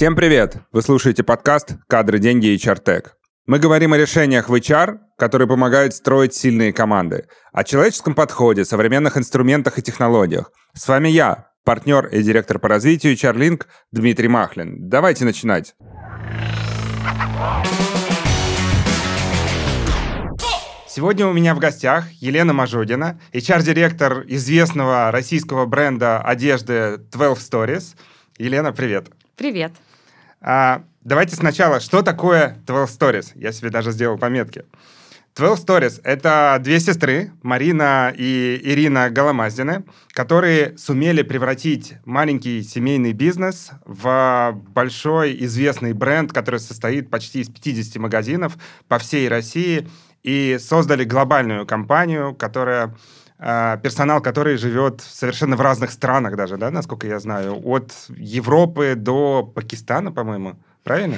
[0.00, 0.56] Всем привет!
[0.72, 3.18] Вы слушаете подкаст «Кадры, деньги и чартек».
[3.44, 9.18] Мы говорим о решениях в HR, которые помогают строить сильные команды, о человеческом подходе, современных
[9.18, 10.52] инструментах и технологиях.
[10.72, 13.62] С вами я, партнер и директор по развитию HR
[13.92, 14.88] Дмитрий Махлин.
[14.88, 15.74] Давайте начинать.
[20.88, 27.96] Сегодня у меня в гостях Елена Мажудина, HR-директор известного российского бренда одежды 12 Stories.
[28.38, 29.10] Елена, привет.
[29.36, 29.72] Привет.
[30.40, 33.26] А, давайте сначала, что такое 12 Stories?
[33.34, 34.64] Я себе даже сделал пометки.
[35.36, 43.70] 12 Stories— это две сестры, Марина и Ирина Голомаздины, которые сумели превратить маленький семейный бизнес
[43.84, 48.56] в большой известный бренд, который состоит почти из 50 магазинов
[48.88, 49.88] по всей России—
[50.22, 52.94] и создали глобальную компанию, которая
[53.40, 59.42] персонал, который живет совершенно в разных странах даже, да, насколько я знаю, от Европы до
[59.42, 61.16] Пакистана, по-моему, правильно?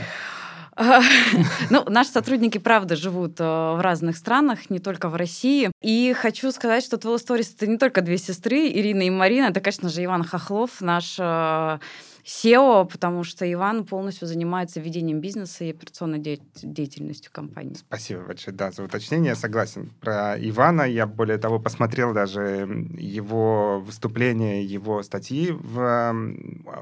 [1.71, 5.71] Ну, наши сотрудники, правда, живут э, в разных странах, не только в России.
[5.83, 9.61] И хочу сказать, что Twelve Stories— это не только две сестры, Ирина и Марина, это,
[9.61, 11.79] конечно же, Иван Хохлов, наш э,
[12.25, 17.75] SEO, потому что Иван полностью занимается ведением бизнеса и операционной де- деятельностью компании.
[17.75, 19.31] Спасибо большое, да, за уточнение.
[19.31, 19.91] Я согласен.
[20.01, 26.15] Про Ивана я, более того, посмотрел даже его выступления, его статьи в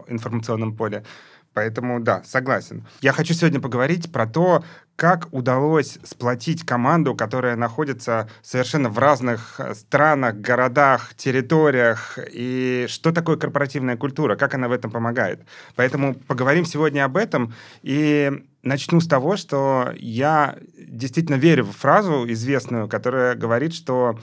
[0.08, 1.04] информационном поле.
[1.52, 2.86] Поэтому, да, согласен.
[3.00, 4.62] Я хочу сегодня поговорить про то,
[5.00, 13.10] как удалось сплотить команду, которая находится совершенно в разных э, странах, городах, территориях, и что
[13.10, 15.40] такое корпоративная культура, как она в этом помогает.
[15.74, 22.26] Поэтому поговорим сегодня об этом, и начну с того, что я действительно верю в фразу
[22.28, 24.18] известную, которая говорит, что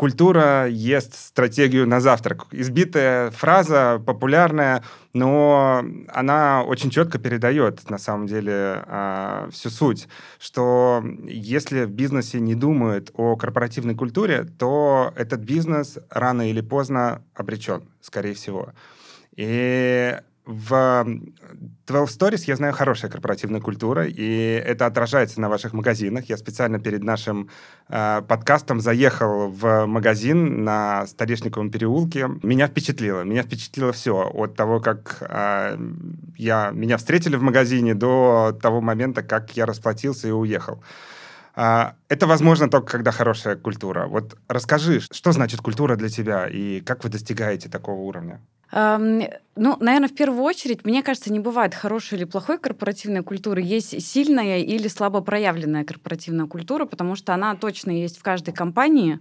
[0.00, 2.46] культура ест стратегию на завтрак.
[2.52, 10.08] Избитая фраза, популярная, но она очень четко передает, на самом деле, а, всю суть,
[10.38, 17.22] что если в бизнесе не думают о корпоративной культуре, то этот бизнес рано или поздно
[17.34, 18.72] обречен, скорее всего.
[19.36, 20.16] И
[20.50, 21.06] в
[21.86, 26.24] 12 Stories я знаю хорошая корпоративная культура, и это отражается на ваших магазинах.
[26.28, 27.48] Я специально перед нашим
[27.88, 32.28] э, подкастом заехал в магазин на Столешниковом переулке.
[32.42, 33.22] Меня впечатлило.
[33.22, 34.28] Меня впечатлило все.
[34.34, 35.78] От того, как э,
[36.36, 40.82] я, меня встретили в магазине, до того момента, как я расплатился и уехал.
[41.54, 44.06] А, это возможно только когда хорошая культура.
[44.06, 48.40] Вот расскажи, что значит культура для тебя и как вы достигаете такого уровня?
[48.72, 53.60] Ну, наверное, в первую очередь, мне кажется, не бывает хорошей или плохой корпоративной культуры.
[53.60, 59.18] Есть сильная или слабо проявленная корпоративная культура, потому что она точно есть в каждой компании.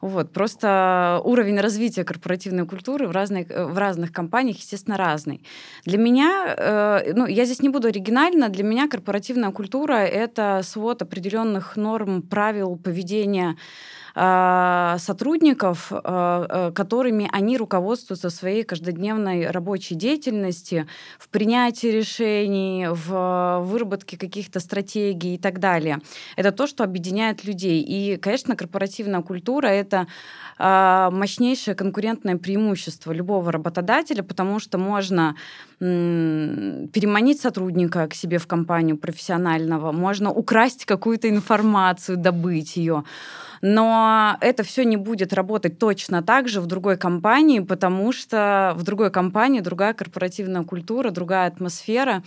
[0.00, 0.32] Вот.
[0.32, 5.44] Просто уровень развития корпоративной культуры в, разных в разных компаниях, естественно, разный.
[5.84, 11.02] Для меня, э, ну, я здесь не буду оригинальна, для меня корпоративная культура— это свод
[11.02, 13.56] определенных норм, правил поведения
[14.14, 20.86] сотрудников, а, а, которыми они руководствуются в своей каждодневной рабочей деятельности,
[21.18, 25.98] в принятии решений, в выработке каких-то стратегий и так далее.
[26.36, 27.82] Это то, что объединяет людей.
[27.82, 30.06] И, конечно, корпоративная культура— это
[30.56, 35.34] мощнейшее конкурентное преимущество любого работодателя, потому что можно
[35.80, 43.02] переманить сотрудника к себе в компанию профессионального, можно украсть какую-то информацию, добыть ее.
[43.66, 48.82] Но это все не будет работать точно так же в другой компании, потому что в
[48.82, 52.22] другой компании другая корпоративная культура, другая атмосфера.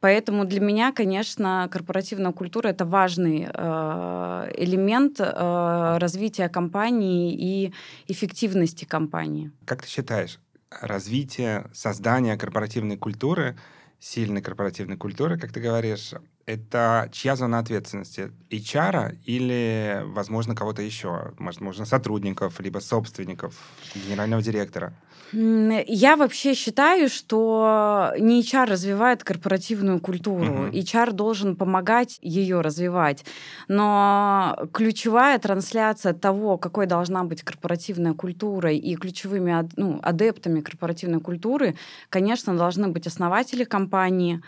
[0.00, 7.72] Поэтому для меня, конечно, корпоративная культура это важный э, элемент э, развития компании и
[8.08, 9.52] эффективности компании.
[9.66, 10.40] Как ты считаешь,
[10.80, 13.56] развитие, создание корпоративной культуры,
[14.00, 16.14] сильной корпоративной культуры, как ты говоришь,
[16.46, 18.32] это чья зона ответственности?
[18.50, 21.32] HR или, возможно, кого-то еще?
[21.38, 23.54] Возможно, сотрудников, либо собственников,
[23.94, 24.92] генерального директора?
[25.32, 30.44] Я вообще считаю, что не HR развивает корпоративную культуру.
[30.44, 30.72] Uh-huh.
[30.72, 33.24] HR должен помогать ее развивать.
[33.68, 41.76] Но ключевая трансляция того, какой должна быть корпоративная культура и ключевыми ну, адептами корпоративной культуры,
[42.08, 44.42] конечно, должны быть основатели компании,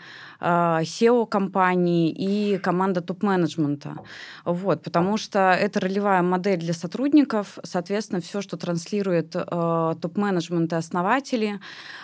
[0.45, 0.81] А,
[1.25, 3.95] компании и команда топ-менеджмента.
[4.43, 7.59] Вот, потому что это ролевая модель для сотрудников.
[7.63, 11.61] Соответственно, все, что транслирует э, топ-менеджмент и основатели,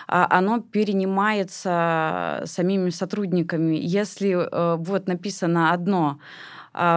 [0.07, 3.75] а, оно перенимается самими сотрудниками.
[3.75, 6.19] Если э, будет написано одно, а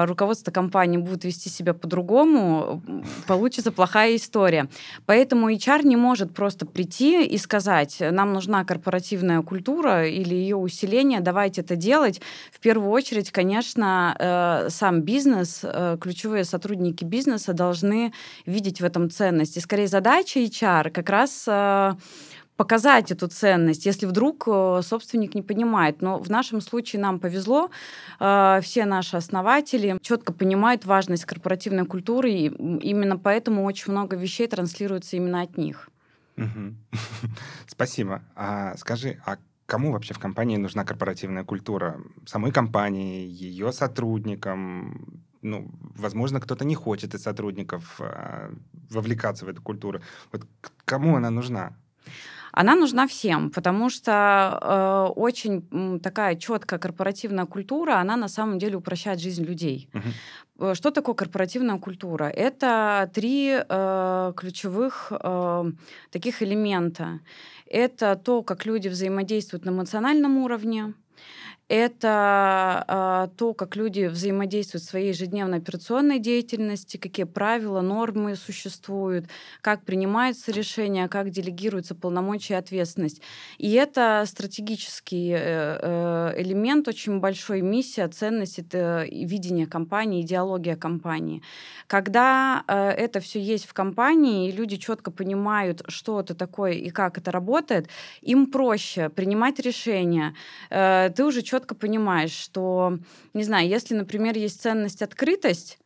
[0.06, 2.82] руководство компании будет вести себя по-другому,
[3.26, 4.68] получится плохая история.
[5.06, 11.20] Поэтому HR не может просто прийти и сказать, нам нужна корпоративная культура или ее усиление,
[11.20, 12.20] давайте это делать.
[12.52, 18.12] В первую очередь, конечно, э, сам бизнес, э, ключевые сотрудники бизнеса должны
[18.46, 19.56] видеть в этом ценность.
[19.56, 21.94] И скорее задача HR как раз э,
[22.56, 26.02] показать эту ценность, если вдруг э, собственник не понимает.
[26.02, 27.70] Но в нашем случае нам повезло,
[28.20, 34.46] э, все наши основатели четко понимают важность корпоративной культуры, и именно поэтому очень много вещей
[34.46, 35.88] транслируется именно от них.
[37.66, 38.22] Спасибо.
[38.34, 42.00] А скажи, а кому вообще в компании нужна корпоративная культура?
[42.26, 45.22] Самой компании, ее сотрудникам?
[45.42, 48.52] Ну, возможно, кто-то не хочет из сотрудников а,
[48.90, 50.00] вовлекаться в эту культуру.
[50.30, 50.46] Вот
[50.84, 51.76] кому она нужна?
[52.52, 58.76] Она нужна всем, потому что э, очень такая четкая корпоративная культура, она на самом деле
[58.76, 59.88] упрощает жизнь людей.
[59.92, 60.74] Uh-huh.
[60.74, 62.24] Что такое корпоративная культура?
[62.24, 65.72] Это три э, ключевых э,
[66.10, 67.20] таких элемента.
[67.66, 70.92] Это то, как люди взаимодействуют на эмоциональном уровне,
[71.72, 79.24] это э, то, как люди взаимодействуют в своей ежедневной операционной деятельности, какие правила, нормы существуют,
[79.62, 83.22] как принимаются решения, как делегируются полномочия и ответственность.
[83.56, 91.40] И это стратегический э, э, элемент, очень большой миссия, ценность, это видение компании, идеология компании.
[91.86, 96.90] Когда э, это все есть в компании, и люди четко понимают, что это такое и
[96.90, 97.88] как это работает,
[98.20, 100.34] им проще принимать решения.
[100.68, 102.98] Э, ты уже четко понимаешь, что,
[103.34, 105.78] не знаю, если, например, есть ценность открытость,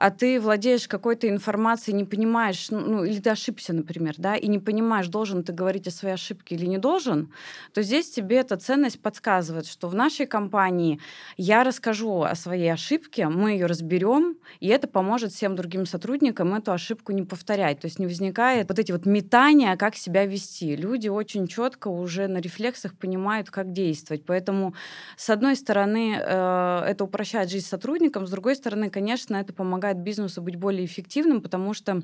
[0.00, 4.48] а ты владеешь какой-то информацией, не понимаешь, ну, ну, или ты ошибся, например, да, и
[4.48, 7.30] не понимаешь, должен ты говорить о своей ошибке или не должен,
[7.74, 11.00] то здесь тебе эта ценность подсказывает, что в нашей компании
[11.36, 16.72] я расскажу о своей ошибке, мы ее разберем, и это поможет всем другим сотрудникам эту
[16.72, 17.80] ошибку не повторять.
[17.80, 20.76] То есть не возникает вот эти вот метания, как себя вести.
[20.76, 24.24] Люди очень четко уже на рефлексах понимают, как действовать.
[24.24, 24.74] Поэтому,
[25.18, 30.42] с одной стороны, э, это упрощает жизнь сотрудникам, с другой стороны, конечно, это помогает бизнесу
[30.42, 32.02] быть более эффективным, потому что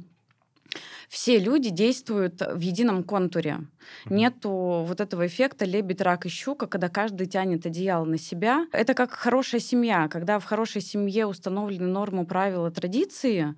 [1.08, 3.58] все люди действуют в едином контуре.
[4.06, 4.50] Нету
[4.86, 8.66] вот этого эффекта лебедь, рак и щука, когда каждый тянет одеяло на себя.
[8.72, 10.08] Это как хорошая семья.
[10.08, 13.54] Когда в хорошей семье установлены нормы, правила, традиции,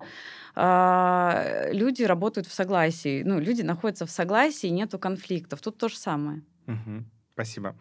[0.55, 3.23] а, люди работают в согласии.
[3.23, 5.61] Ну, люди находятся в согласии, нету конфликтов.
[5.61, 6.43] Тут то же самое.
[6.67, 7.05] Угу.
[7.33, 7.75] Спасибо.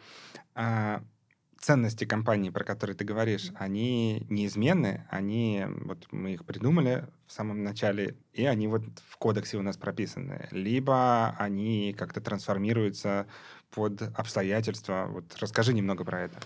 [1.60, 7.64] Ценности компании, про которые ты говоришь, они неизменны, они, вот мы их придумали в самом
[7.64, 10.48] начале, и они вот в кодексе у нас прописаны.
[10.52, 13.26] Либо они как-то трансформируются
[13.70, 15.08] под обстоятельства.
[15.10, 16.38] Вот расскажи немного про это.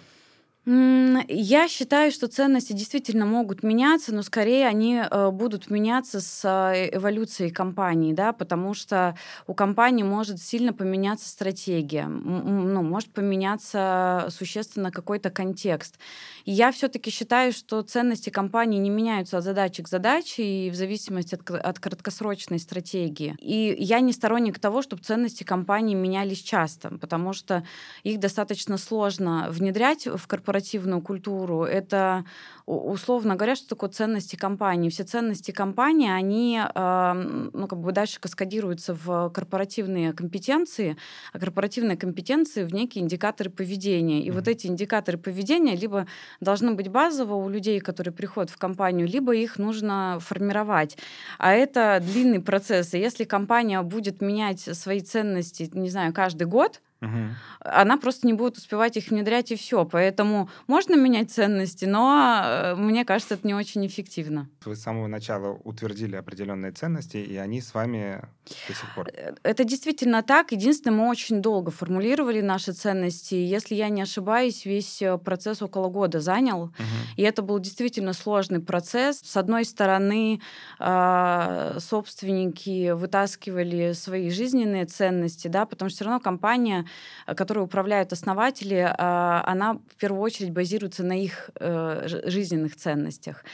[0.64, 6.96] Я считаю, что ценности действительно могут меняться, но скорее они э, будут меняться с э,
[6.96, 9.16] эволюцией компании, да, потому что
[9.48, 15.98] у компании может сильно поменяться стратегия, ну, может поменяться существенно какой-то контекст.
[16.44, 21.34] Я все-таки считаю, что ценности компании не меняются от задачи к задаче и в зависимости
[21.34, 23.34] от, от краткосрочной стратегии.
[23.40, 27.64] И я не сторонник того, чтобы ценности компании менялись часто, потому что
[28.04, 32.24] их достаточно сложно внедрять в корпорацию корпоративную культуру, это,
[32.66, 34.90] условно говоря, что такое ценности компании.
[34.90, 40.96] Все ценности компании, они ну, как бы дальше каскадируются в корпоративные компетенции,
[41.32, 44.20] а корпоративные компетенции в некие индикаторы поведения.
[44.20, 44.32] И mm-hmm.
[44.34, 46.06] вот эти индикаторы поведения либо
[46.40, 50.98] должны быть базово у людей, которые приходят в компанию, либо их нужно формировать.
[51.38, 52.92] А это длинный процесс.
[52.94, 57.34] И если компания будет менять свои ценности, не знаю, каждый год, Угу.
[57.60, 59.84] Она просто не будет успевать их внедрять и все.
[59.84, 64.48] Поэтому можно менять ценности, но э, мне кажется, это не очень эффективно.
[64.64, 68.22] Вы с самого начала утвердили определенные ценности, и они с вами
[68.68, 69.08] до сих пор.
[69.12, 70.52] Э, это действительно так.
[70.52, 73.34] Единственное, мы очень долго формулировали наши ценности.
[73.34, 76.62] Если я не ошибаюсь, весь э, процесс около года занял.
[76.62, 77.16] Угу.
[77.16, 79.20] И это был действительно сложный процесс.
[79.24, 80.40] С одной стороны,
[80.78, 86.86] а, собственники вытаскивали свои жизненные ценности, да, потому что все равно компания
[87.26, 93.44] которой управляют основатели, а, она в первую очередь базируется на их э, жизненных ценностях.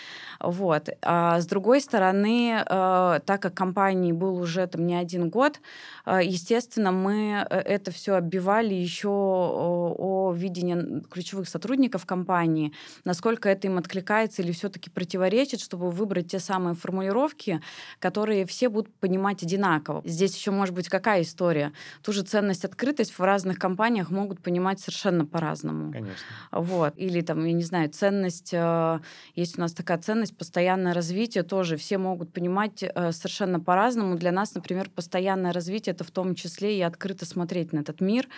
[0.40, 0.88] Вот.
[1.02, 5.60] А с другой стороны, э, так как компании был уже там не один год,
[6.06, 12.72] естественно, мы это все оббивали еще о видении ключевых сотрудников компании,
[13.04, 17.60] насколько это им откликается или все-таки противоречит, чтобы выбрать те самые формулировки,
[17.98, 20.02] которые все будут понимать одинаково.
[20.04, 21.72] Здесь еще может быть какая история?
[22.02, 25.92] Ту же ценность открытость в разных компаниях могут понимать совершенно по-разному.
[25.92, 26.16] Конечно.
[26.52, 26.94] Вот.
[26.96, 29.00] Или там, я не знаю, ценность, э,
[29.34, 34.16] есть у нас такая ценность, постоянное развитие тоже все могут понимать э, совершенно по-разному.
[34.16, 38.28] Для нас, например, постоянное развитие это в том числе и открыто смотреть на этот мир,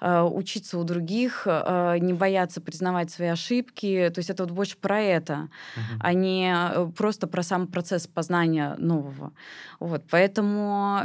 [0.00, 4.10] э, учиться у других, не бояться признавать свои ошибки.
[4.14, 6.00] То есть это вот больше про это, угу.
[6.00, 6.54] а не
[6.96, 9.32] просто про сам процесс познания нового.
[9.80, 10.04] Вот.
[10.10, 11.00] Поэтому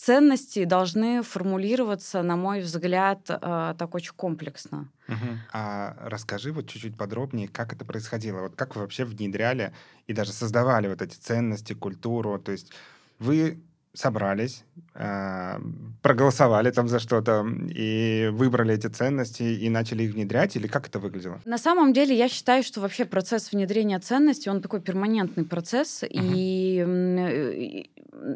[0.00, 4.88] ценности должны формулироваться, на мой взгляд, э, так очень комплексно.
[5.08, 5.38] Угу.
[5.52, 8.40] А расскажи вот чуть-чуть подробнее, как это происходило.
[8.40, 9.74] Вот как вы вообще внедряли
[10.06, 12.38] и даже создавали вот эти ценности, культуру.
[12.38, 12.72] То есть
[13.18, 13.62] вы
[13.92, 15.58] собрались, э,
[16.02, 20.98] проголосовали там за что-то и выбрали эти ценности и начали их внедрять, или как это
[20.98, 21.40] выглядело?
[21.44, 26.08] На самом деле я считаю, что вообще процесс внедрения ценностей, он такой перманентный процесс, uh-huh.
[26.12, 27.86] и,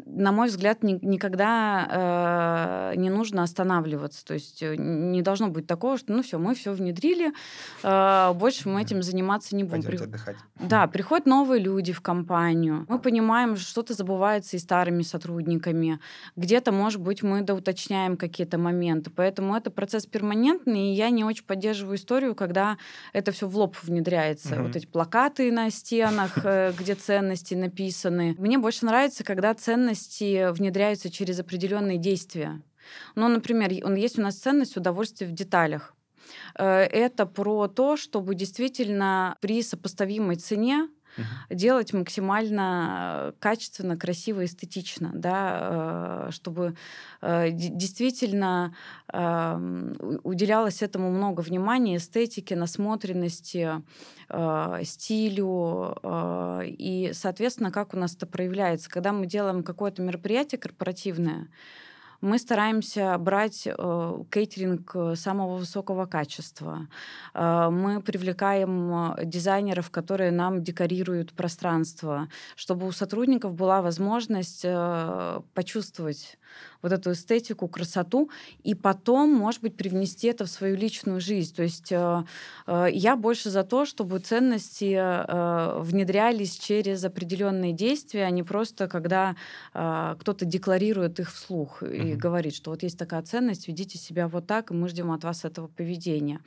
[0.05, 4.25] на мой взгляд, ни, никогда э, не нужно останавливаться.
[4.25, 7.31] То есть э, не должно быть такого, что ну все, мы все внедрили,
[7.83, 9.83] э, больше мы этим заниматься не будем.
[9.83, 10.09] Пойдемте При...
[10.09, 10.35] отдыхать.
[10.59, 12.85] Да, приходят новые люди в компанию.
[12.89, 15.44] Мы понимаем, что что-то забывается и старыми сотрудниками.
[16.35, 19.09] Где-то, может быть, мы доуточняем какие-то моменты.
[19.09, 22.77] Поэтому это процесс перманентный, и я не очень поддерживаю историю, когда
[23.13, 24.55] это все в лоб внедряется.
[24.55, 24.63] Mm-hmm.
[24.63, 28.35] Вот эти плакаты на стенах, э, где ценности написаны.
[28.37, 32.61] Мне больше нравится, когда ценности внедряются через определенные действия.
[33.15, 35.95] Ну, например, есть у нас ценность удовольствия в деталях.
[36.57, 41.55] Э, это про то, чтобы действительно при сопоставимой цене uh-huh.
[41.55, 46.75] делать максимально качественно, красиво, эстетично, да, э, чтобы
[47.21, 48.75] э, действительно
[49.11, 53.83] эм, уделялось этому много внимания, эстетике, насмотренности,
[54.83, 55.95] стилю.
[56.65, 58.89] И, соответственно, как у нас это проявляется?
[58.89, 61.47] Когда мы делаем какое-то мероприятие корпоративное,
[62.25, 66.87] мы стараемся брать э, кейтеринг э, самого высокого качества.
[67.33, 75.41] Э, мы привлекаем э, дизайнеров, которые нам декорируют пространство, чтобы у сотрудников была возможность э,
[75.53, 76.37] почувствовать
[76.81, 78.29] вот эту эстетику, красоту,
[78.63, 81.55] и потом, может быть, привнести это в свою личную жизнь.
[81.55, 82.23] То есть э,
[82.67, 88.87] э, я больше за то, чтобы ценности э, внедрялись через определенные действия, а не просто
[88.87, 89.35] когда
[89.73, 92.11] э, кто-то декларирует их вслух mm-hmm.
[92.11, 95.23] и говорит, что вот есть такая ценность, ведите себя вот так, и мы ждем от
[95.23, 96.39] вас этого поведения.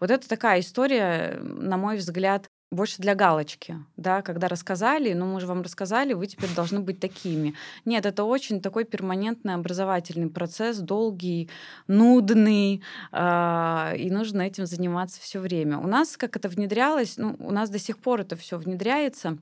[0.00, 5.40] Вот это такая история, на мой взгляд, больше для галочки, да, когда рассказали, ну, мы
[5.40, 7.54] же вам рассказали, вы теперь должны быть такими.
[7.84, 11.50] Нет, это очень такой перманентный образовательный процесс, долгий,
[11.86, 15.78] нудный, э, и нужно этим заниматься все время.
[15.78, 19.38] У нас, как это внедрялось, ну, у нас до сих пор это все внедряется.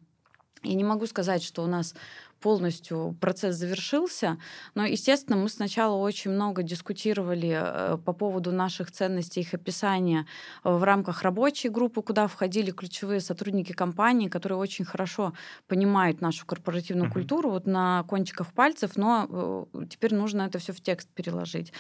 [0.62, 1.94] Я не могу сказать, что у нас
[2.40, 4.38] полностью процесс завершился.
[4.75, 10.26] Но, естественно, мы сначала очень много дискутировали э, по поводу наших ценностей, их описания
[10.64, 15.35] в рамках рабочей группы, куда входили ключевые сотрудники компании, которые очень хорошо
[15.68, 17.12] понимают нашу корпоративную uh-huh.
[17.12, 21.73] культуру вот на кончиках пальцев, но э, теперь нужно это все в текст переложить.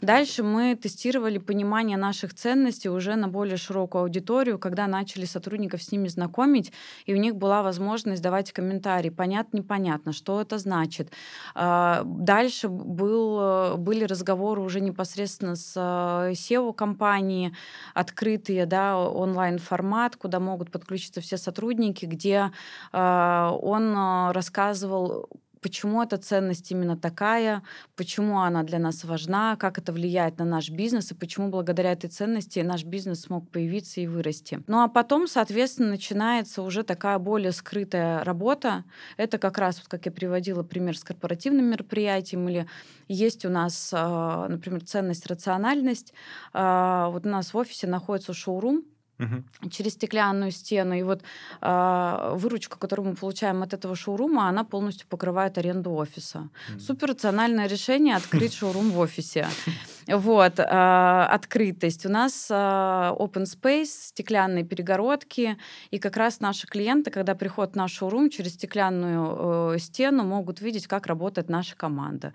[0.00, 5.92] Дальше мы тестировали понимание наших ценностей уже на более широкую аудиторию, когда начали сотрудников с
[5.92, 6.72] ними знакомить,
[7.04, 11.12] и у них была возможность давать комментарии, понятно, непонятно понятно, что это значит.
[11.54, 17.54] А, дальше был, были разговоры уже непосредственно с SEO-компанией,
[17.94, 22.50] открытые, да, онлайн-формат, куда могут подключиться все сотрудники, где
[22.92, 23.96] а, он
[24.32, 25.28] рассказывал
[25.66, 27.60] почему эта ценность именно такая,
[27.96, 32.08] почему она для нас важна, как это влияет на наш бизнес и почему благодаря этой
[32.08, 34.62] ценности наш бизнес смог появиться и вырасти.
[34.68, 38.84] Ну а потом, соответственно, начинается уже такая более скрытая работа.
[39.16, 42.68] Это как раз, вот как я приводила пример с корпоративным мероприятием, или
[43.08, 46.14] есть у нас, а, например, ценность, рациональность.
[46.52, 48.84] А, вот у нас в офисе находится шоурум,
[49.18, 49.70] угу.
[49.70, 50.94] через стеклянную стену.
[50.94, 51.22] И вот
[51.62, 56.48] э, выручка, которую мы получаем от этого шоурума, она полностью покрывает аренду офиса.
[56.70, 56.80] Угу.
[56.80, 59.46] Супер рациональное решение открыть шоурум в офисе.
[60.08, 62.06] Вот, э, открытость.
[62.06, 65.58] У нас э, open space, стеклянные перегородки,
[65.90, 70.60] и как раз наши клиенты, когда приходят в наш шоурум, через стеклянную э, стену могут
[70.60, 72.32] видеть, как работает наша команда.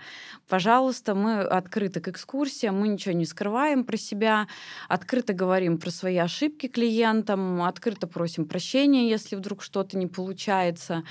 [0.49, 4.47] Пожалуйста, мы открыты к экскурсиям, мы ничего не скрываем про себя,
[4.89, 11.03] открыто говорим про свои ошибки клиентам, открыто просим прощения, если вдруг что-то не получается.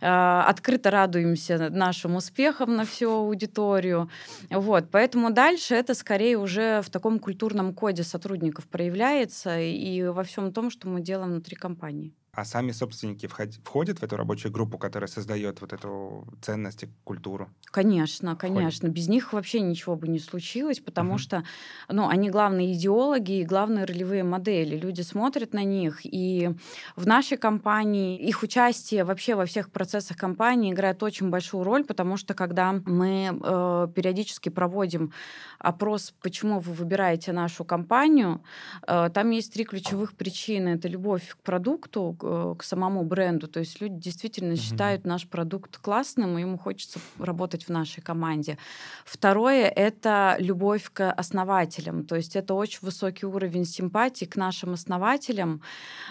[0.00, 4.10] Э, открыто радуемся нашим успехам на всю аудиторию.
[4.50, 10.52] Вот, поэтому дальше это скорее уже в таком культурном коде сотрудников проявляется и во всем
[10.52, 12.14] том, что мы делаем внутри компании.
[12.40, 17.50] А сами собственники входят в эту рабочую группу, которая создает вот эту ценность и культуру?
[17.66, 18.88] Конечно, конечно.
[18.88, 18.94] Входит.
[18.94, 21.18] Без них вообще ничего бы не случилось, потому uh-huh.
[21.18, 21.44] что
[21.90, 24.78] ну, они главные идеологи и главные ролевые модели.
[24.78, 26.50] Люди смотрят на них, и
[26.96, 32.16] в нашей компании их участие вообще во всех процессах компании играет очень большую роль, потому
[32.16, 35.12] что когда мы э, периодически проводим
[35.58, 38.40] опрос, почему вы выбираете нашу компанию,
[38.86, 40.70] э, там есть три ключевых причины.
[40.70, 42.16] Это любовь к продукту,
[42.58, 43.48] к самому бренду.
[43.48, 44.56] То есть люди действительно mm-hmm.
[44.56, 48.58] считают наш продукт классным, и ему хочется работать в нашей команде.
[49.04, 52.04] Второе— это любовь к основателям.
[52.04, 55.62] То есть это очень высокий уровень симпатии к нашим основателям.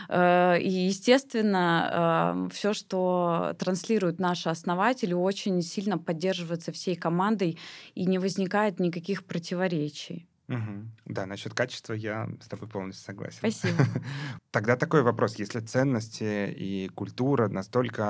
[0.07, 7.57] Э, и, естественно, эм, все, что транслируют наши основатели, очень сильно поддерживается всей командой,
[7.95, 10.28] и не возникает никаких противоречий.
[10.49, 10.87] Угу.
[11.05, 13.37] Да, насчет качества я с тобой полностью согласен.
[13.37, 13.83] Спасибо.
[14.51, 15.35] Тогда такой вопрос.
[15.35, 18.05] Если ценности и культура настолько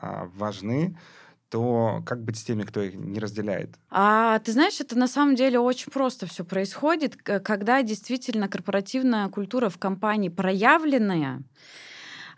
[0.00, 0.98] а, важны,
[1.50, 3.76] то как быть с теми, кто их не разделяет?
[3.88, 9.68] А ты знаешь, это на самом деле очень просто все происходит, когда действительно корпоративная культура
[9.68, 11.44] в компании проявленная,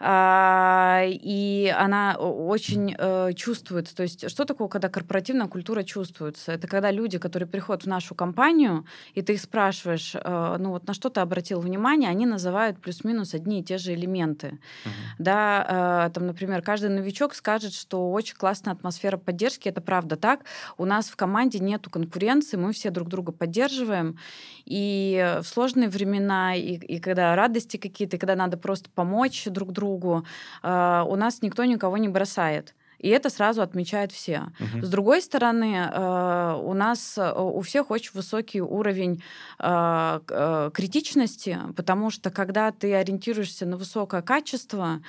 [0.00, 3.96] и она очень э, чувствуется.
[3.96, 6.52] То есть что такое, когда корпоративная культура чувствуется?
[6.52, 8.84] Это когда люди, которые приходят в нашу компанию,
[9.14, 13.32] и ты их спрашиваешь, э, ну вот на что ты обратил внимание, они называют плюс-минус
[13.34, 14.58] одни и те же элементы.
[14.84, 14.90] Uh-huh.
[15.18, 20.40] Да, э, там, например, каждый новичок скажет, что очень классная атмосфера поддержки, это правда так.
[20.76, 24.18] У нас в команде нету конкуренции, мы все друг друга поддерживаем,
[24.66, 29.72] и в сложные времена, и, и когда радости какие-то, и когда надо просто помочь друг
[29.72, 30.24] другу, другу,
[30.62, 32.74] а, у нас никто никого не бросает.
[32.98, 34.48] И это сразу отмечают все.
[34.58, 34.86] Угу.
[34.86, 39.22] С другой стороны, э, у нас э, у всех очень высокий уровень
[39.58, 45.00] э, критичности, потому что когда ты ориентируешься на высокое качество,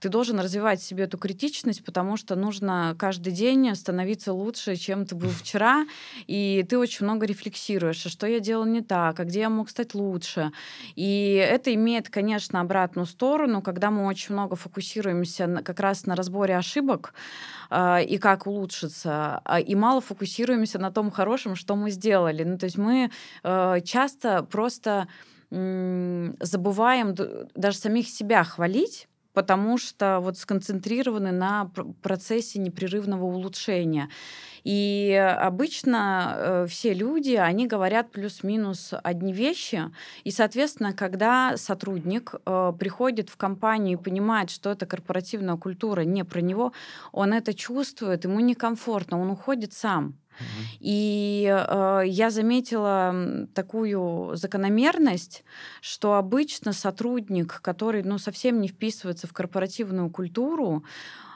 [0.00, 5.06] ты должен развивать в себе эту критичность, потому что нужно каждый день становиться лучше, чем
[5.06, 5.86] ты был вчера,
[6.26, 9.68] и ты очень много рефлексируешь, а что я делал не так, а где я мог
[9.70, 10.50] стать лучше.
[10.96, 16.56] И это имеет, конечно, обратную сторону, когда мы очень много фокусируемся как раз на разборе
[16.56, 17.14] ошибок,
[17.70, 22.44] и как улучшиться, а, и мало фокусируемся на том хорошем, что мы сделали.
[22.44, 23.10] Ну, то есть мы
[23.42, 25.08] э, часто просто
[25.50, 27.14] забываем
[27.54, 31.70] даже самих себя хвалить, потому что вот сконцентрированы на
[32.02, 34.08] процессе непрерывного улучшения.
[34.64, 39.90] И обычно э, все люди, они говорят плюс-минус одни вещи.
[40.24, 46.24] И, соответственно, когда сотрудник э, приходит в компанию и понимает, что эта корпоративная культура не
[46.24, 46.72] про него,
[47.12, 50.14] он это чувствует, ему некомфортно, он уходит сам.
[50.80, 53.14] И э, я заметила
[53.54, 55.44] такую закономерность,
[55.80, 61.33] что обычно сотрудник, который ну, совсем не вписывается в корпоративную культуру, Э,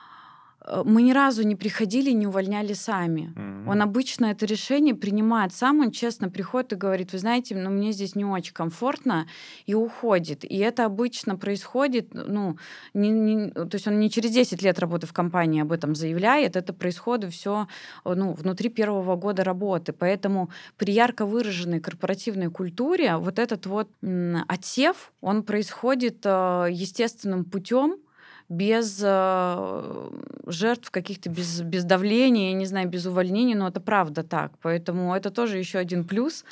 [0.85, 3.33] мы ни разу не приходили, не увольняли сами.
[3.35, 3.71] Mm-hmm.
[3.71, 7.93] Он обычно это решение принимает сам, он честно приходит и говорит, вы знаете, ну мне
[7.93, 9.27] здесь не очень комфортно,
[9.67, 10.45] и уходит.
[10.45, 12.59] И это обычно происходит, ну,
[12.95, 16.57] не, не, то есть он не через 10 лет работы в компании об этом заявляет,
[16.57, 17.69] это происходит все
[18.05, 19.93] ну, внутри первого года работы.
[19.93, 23.89] Поэтому при ярко выраженной корпоративной культуре вот этот вот
[24.49, 27.97] отсев, он происходит э, естественным путем,
[28.49, 30.11] без э,
[30.47, 34.53] жертв каких-то, без, без давления, я не знаю, без увольнений, но это правда так.
[34.63, 36.45] Поэтому это тоже еще один плюс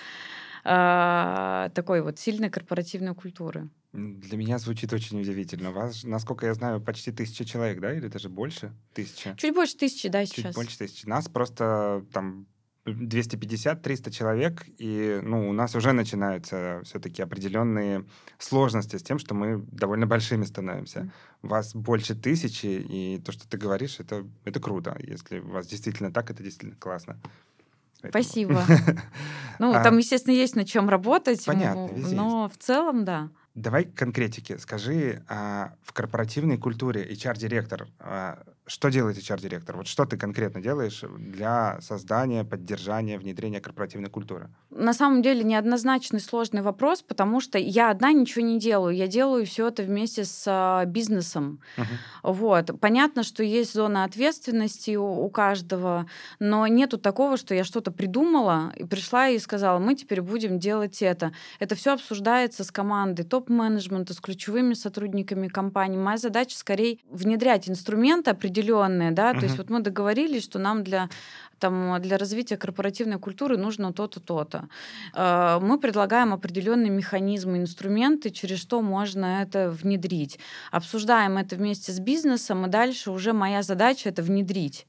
[0.64, 3.68] э, такой вот сильной корпоративной культуры.
[3.92, 5.70] Для меня звучит очень удивительно.
[5.70, 9.35] Вас, насколько я знаю, почти тысяча человек, да, или даже больше тысячи?
[9.37, 10.44] Чуть больше тысячи, да, сейчас.
[10.44, 11.06] Чуть больше тысячи.
[11.06, 12.46] Нас просто там
[12.87, 18.05] 250-300 человек, и ну, у нас уже начинаются все-таки определенные
[18.38, 21.01] сложности с тем, что мы довольно большими становимся.
[21.01, 21.11] Mm.
[21.42, 24.96] Вас больше тысячи, и то, что ты говоришь, это, это круто.
[25.01, 27.18] Если у вас действительно так, это действительно классно.
[28.09, 28.62] Спасибо.
[29.59, 31.42] Ну, а там, естественно, есть над чем работать.
[31.46, 33.31] Понятно, но в целом, да.
[33.55, 34.59] Давай конкретики.
[34.59, 39.76] Скажи, а, в корпоративной культуре HR-директор а, что делает HR-директор?
[39.76, 44.50] Вот что ты конкретно делаешь для создания, поддержания, внедрения корпоративной культуры?
[44.70, 48.96] На самом деле неоднозначный сложный вопрос, потому что я одна ничего не делаю.
[48.96, 51.61] Я делаю все это вместе с а, бизнесом.
[51.76, 51.85] Uh-huh.
[52.33, 52.81] Вот.
[52.81, 56.07] Понятно, что есть зона ответственности у, у каждого,
[56.40, 61.02] но нету такого, что я что-то придумала и пришла и сказала, мы теперь будем делать
[61.02, 61.33] это.
[61.61, 65.96] Это все обсуждается с командой топ-менеджмента, с ключевыми сотрудниками компании.
[65.96, 69.40] Моя задача скорее внедрять инструменты, определенные определенные, да, uh-huh.
[69.40, 71.09] то есть вот мы договорились, что нам для
[71.59, 74.69] там, для развития корпоративной культуры нужно то-то, то-то.
[75.14, 80.38] Э, мы предлагаем определенные механизмы, инструменты, через что можно это внедрить.
[80.71, 84.87] Обсуждаем это вместе с бизнесом, и дальше уже моя задача это внедрить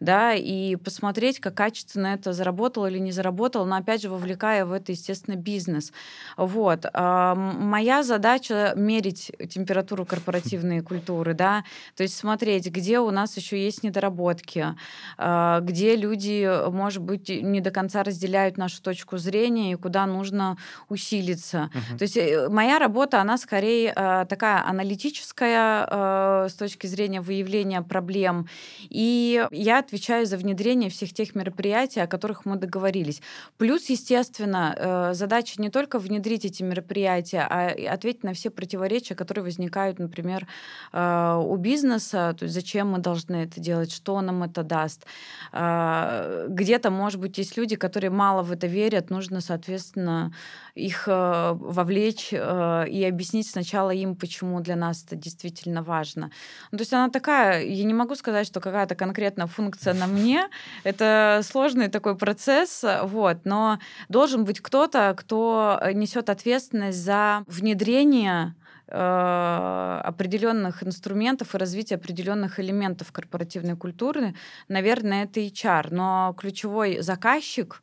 [0.00, 4.72] да, и посмотреть, как качественно это заработало или не заработало, но опять же вовлекая в
[4.72, 5.92] это, естественно, бизнес.
[6.36, 6.86] Вот.
[6.92, 11.64] А, моя задача мерить температуру корпоративной культуры, да,
[11.96, 14.74] то есть смотреть, где у нас еще есть недоработки,
[15.16, 20.56] а, где люди, может быть, не до конца разделяют нашу точку зрения и куда нужно
[20.88, 21.70] усилиться.
[21.72, 21.98] Uh-huh.
[21.98, 28.48] То есть э, моя работа, она скорее а, такая аналитическая с точки зрения выявления проблем.
[28.88, 33.22] И я отвечаю за внедрение всех тех мероприятий, о которых мы договорились.
[33.58, 39.44] Плюс, естественно, э, задача не только внедрить эти мероприятия, а ответить на все противоречия, которые
[39.44, 40.46] возникают, например,
[40.92, 45.06] э, у бизнеса, то есть зачем мы должны это делать, что нам это даст.
[45.52, 50.32] Э, где-то, может быть, есть люди, которые мало в это верят, нужно, соответственно,
[50.76, 56.30] их вовлечь и объяснить сначала им, почему для нас это действительно важно.
[56.70, 60.48] Ну, то есть она такая, я не могу сказать, что какая-то конкретная функция на мне.
[60.84, 68.54] Это сложный такой процесс, вот, но должен быть кто-то, кто несет ответственность за внедрение
[68.88, 74.34] э, определенных инструментов и развитие определенных элементов корпоративной культуры,
[74.68, 75.88] наверное, это HR.
[75.90, 77.82] Но ключевой заказчик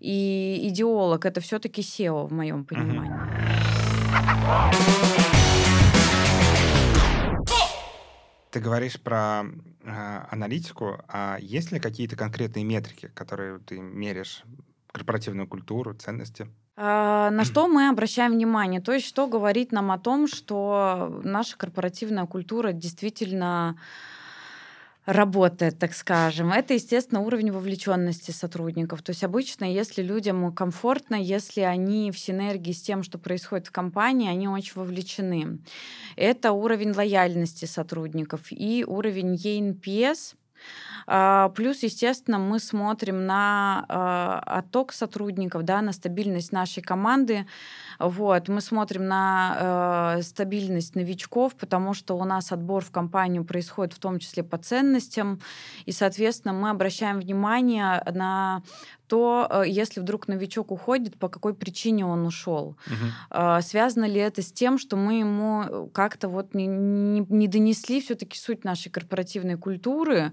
[0.00, 3.12] и идеолог это все-таки SEO в моем понимании.
[8.50, 9.42] Ты говоришь про
[9.82, 14.44] э, аналитику, а есть ли какие-то конкретные метрики, которые ты меришь
[14.92, 16.46] корпоративную культуру, ценности?
[16.76, 18.80] А, на что мы обращаем внимание?
[18.80, 23.76] То есть, что говорит нам о том, что наша корпоративная культура действительно
[25.06, 26.52] работает, так скажем.
[26.52, 29.02] Это, естественно, уровень вовлеченности сотрудников.
[29.02, 33.72] То есть обычно, если людям комфортно, если они в синергии с тем, что происходит в
[33.72, 35.58] компании, они очень вовлечены.
[36.16, 40.34] Это уровень лояльности сотрудников и уровень ENPS,
[41.06, 47.46] Плюс, естественно, мы смотрим на а, отток сотрудников, да, на стабильность нашей команды.
[47.98, 48.48] Вот.
[48.48, 53.98] Мы смотрим на э, стабильность новичков, потому что у нас отбор в компанию происходит в
[53.98, 55.40] том числе по ценностям,
[55.86, 58.62] и, соответственно, мы обращаем внимание на
[59.06, 62.76] то э, если вдруг новичок уходит, по какой причине он ушел?
[62.86, 63.62] Угу.
[63.62, 68.38] Связано ли это с тем, что мы ему как-то вот не, не, не донесли все-таки
[68.38, 70.32] суть нашей корпоративной культуры,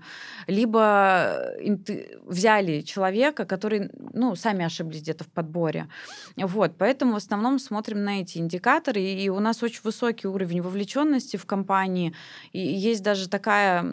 [0.51, 1.53] либо
[2.25, 5.87] взяли человека, который, ну, сами ошиблись где-то в подборе.
[6.37, 11.37] Вот, поэтому в основном смотрим на эти индикаторы, и у нас очень высокий уровень вовлеченности
[11.37, 12.13] в компании.
[12.51, 13.83] И есть даже такая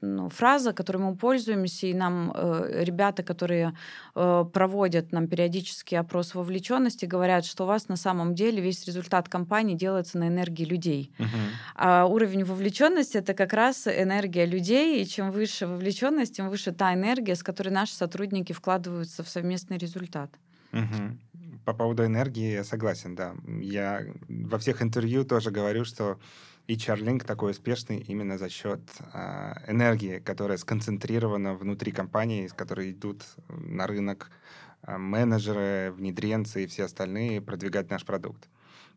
[0.00, 3.74] ну, фраза, которой мы пользуемся, и нам э, ребята, которые
[4.18, 9.28] Э, проводят нам периодически опрос вовлеченности, говорят, что у вас на самом деле весь результат
[9.28, 11.12] компании делается на энергии людей.
[11.18, 11.28] Угу.
[11.74, 16.92] А уровень вовлеченности это как раз энергия людей, и чем выше вовлеченность, тем выше та
[16.94, 20.30] энергия, с которой наши сотрудники вкладываются в совместный результат.
[20.72, 21.60] Угу.
[21.64, 23.34] По поводу энергии я согласен, да.
[23.60, 26.18] Я во всех интервью тоже говорю, что
[26.68, 28.80] Charlink такой успешный именно за счет
[29.12, 34.30] э, энергии, которая сконцентрирована внутри компании, с которой идут на рынок
[34.86, 38.48] менеджеры, внедренцы и все остальные продвигать наш продукт.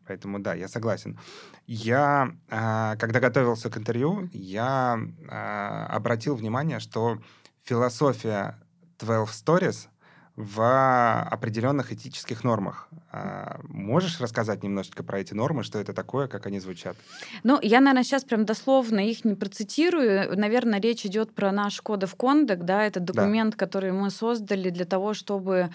[0.06, 1.18] Поэтому да, я согласен.
[1.66, 7.18] Я, э, когда готовился к интервью, я э, обратил внимание, что
[7.64, 8.56] философия
[8.98, 9.88] 12 Stories—
[10.36, 12.88] в определенных этических нормах.
[13.12, 16.96] А, можешь рассказать немножечко про эти нормы, что это такое, как они звучат?
[17.42, 20.38] Ну, я, наверное, сейчас прям дословно их не процитирую.
[20.38, 23.58] Наверное, речь идет про наш of Conduct, да, это документ, да.
[23.58, 25.70] который мы создали для того, чтобы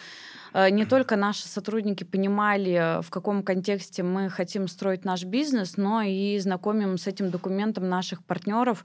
[0.54, 6.02] э, не только наши сотрудники понимали, в каком контексте мы хотим строить наш бизнес, но
[6.02, 8.84] и знакомим с этим документом наших партнеров,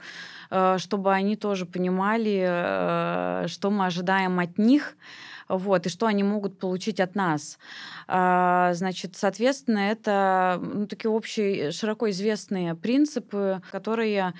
[0.49, 4.95] э, чтобы они тоже понимали, э, что мы ожидаем от них
[5.57, 7.57] вот, и что они могут получить от нас.
[8.07, 14.33] А, значит, соответственно, это ну, такие общие, широко известные принципы, которые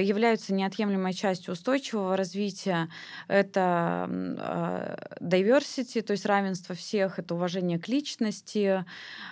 [0.00, 2.88] являются неотъемлемой частью устойчивого развития.
[3.28, 8.84] Это а, diversity, то есть равенство всех, это уважение к личности,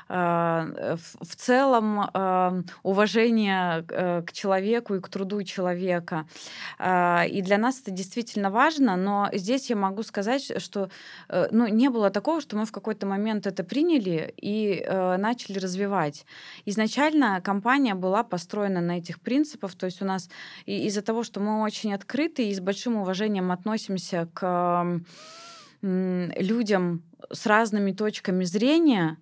[0.08, 6.26] в целом уважение э, к человеку и к труду человека.
[6.80, 10.90] И для нас это действительно важно, но здесь я могу сказать, что
[11.28, 15.58] э, ну, не было такого, что мы в какой-то момент это приняли и э, начали
[15.58, 16.26] развивать.
[16.64, 20.28] Изначально компания была построена на этих принципах, то есть у нас
[20.66, 25.00] из-за того, что мы очень открыты и с большим уважением относимся к
[25.82, 29.16] людям с разными точками зрения,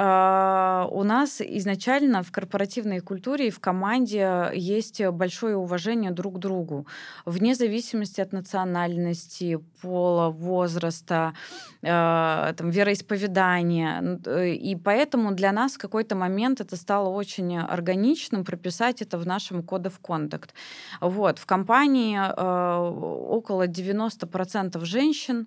[0.00, 6.86] у нас изначально в корпоративной культуре и в команде есть большое уважение друг к другу,
[7.24, 11.34] вне зависимости от национальности, пола, возраста,
[11.82, 14.20] а, там, вероисповедания.
[14.26, 19.26] Э, и поэтому для нас в какой-то момент это стало очень органичным прописать это в
[19.26, 20.54] нашем code of conduct.
[21.00, 21.38] Вот.
[21.38, 25.46] В компании а, около 90% женщин,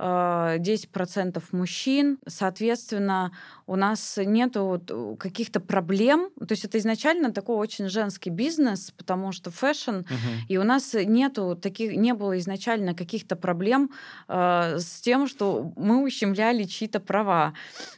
[0.00, 2.18] 10% мужчин.
[2.26, 3.32] Соответственно,
[3.66, 6.30] у нас нету каких-то проблем.
[6.38, 10.06] То есть это изначально такой очень женский бизнес, потому что fashion, угу.
[10.48, 13.90] и у нас нету таких, не было изначально каких-то проблем
[14.28, 17.52] э, с тем, что мы ущемляли чьи-то права.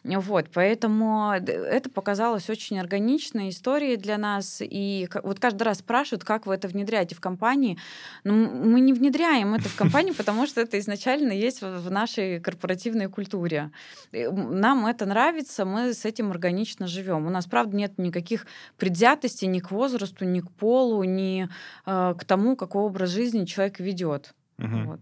[0.04, 4.58] Вот, поэтому это показалось очень органичной историей для нас.
[4.60, 7.78] И вот каждый раз спрашивают, как вы это внедряете в компании.
[8.24, 12.40] Но ну, мы не внедряем это в компании, потому что это изначально есть в нашей
[12.40, 13.70] корпоративной культуре.
[14.12, 17.26] Нам это нравится, мы с этим органично живем.
[17.26, 21.48] У нас, правда, нет никаких предвзятостей ни к возрасту, ни к полу, ни
[21.87, 24.35] э, к тому, какой образ жизни человек ведет.
[24.59, 24.78] Угу.
[24.85, 25.00] Вот.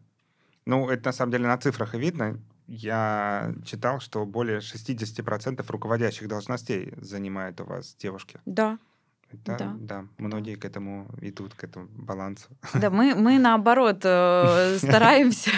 [0.66, 2.38] Ну, это на самом деле на цифрах и видно.
[2.66, 8.38] Я читал, что более 60% руководящих должностей занимают у вас девушки.
[8.46, 8.79] Да,
[9.33, 9.77] это, да.
[9.79, 12.49] да, многие к этому идут, к этому балансу.
[12.75, 15.51] Да, мы, мы наоборот э, стараемся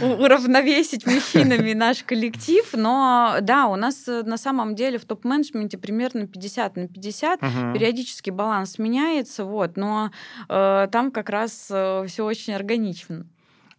[0.00, 6.26] уравновесить мужчинами наш коллектив, но да, у нас э, на самом деле в топ-менеджменте примерно
[6.26, 10.10] 50 на 50, периодически баланс меняется, вот, но
[10.48, 13.26] э, там как раз все очень органично.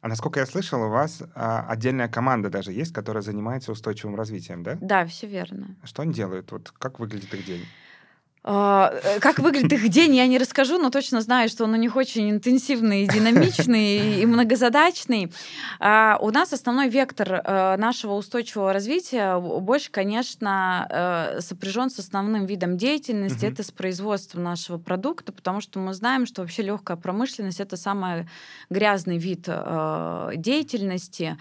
[0.02, 4.64] А насколько я слышал, у вас а, отдельная команда даже есть, которая занимается устойчивым развитием,
[4.64, 4.78] да?
[4.80, 5.76] Да, все верно.
[5.84, 6.52] Что они делают?
[6.52, 7.66] Вот как выглядит их день?
[8.52, 11.76] А, э, как выглядит их день, я не расскажу, но точно знаю, что он у
[11.76, 15.32] них очень интенсивный, динамичный и многозадачный.
[15.80, 22.48] А, у нас основной вектор э, нашего устойчивого развития больше, конечно, э, сопряжен с основным
[22.48, 27.60] видом деятельности, это с производством нашего продукта, потому что мы знаем, что вообще легкая промышленность
[27.60, 28.28] это самый
[28.72, 29.48] грязный вид
[30.36, 31.38] деятельности,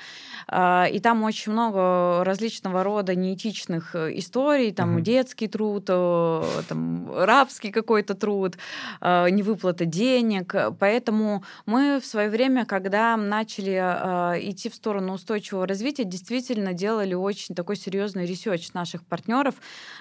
[0.50, 8.56] и там очень много различного рода неэтичных историй, там детский труд, там рабский какой-то труд,
[9.00, 10.54] э, невыплата денег.
[10.78, 17.14] Поэтому мы в свое время, когда начали э, идти в сторону устойчивого развития, действительно делали
[17.14, 19.54] очень такой серьезный research наших партнеров.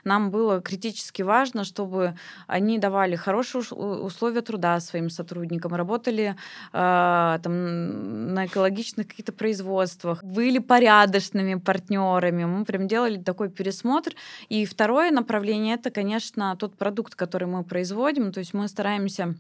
[0.04, 2.16] Нам было критически важно, чтобы
[2.48, 6.36] они давали хорошие условия труда своим сотрудникам, работали
[6.74, 12.46] э, там, на экологичных каких-то производствах, были порядочными партнерами.
[12.46, 14.14] Мы прям делали такой пересмотр.
[14.50, 18.32] И второе направление это, конечно, тот продукт, который мы производим.
[18.32, 19.36] То есть мы стараемся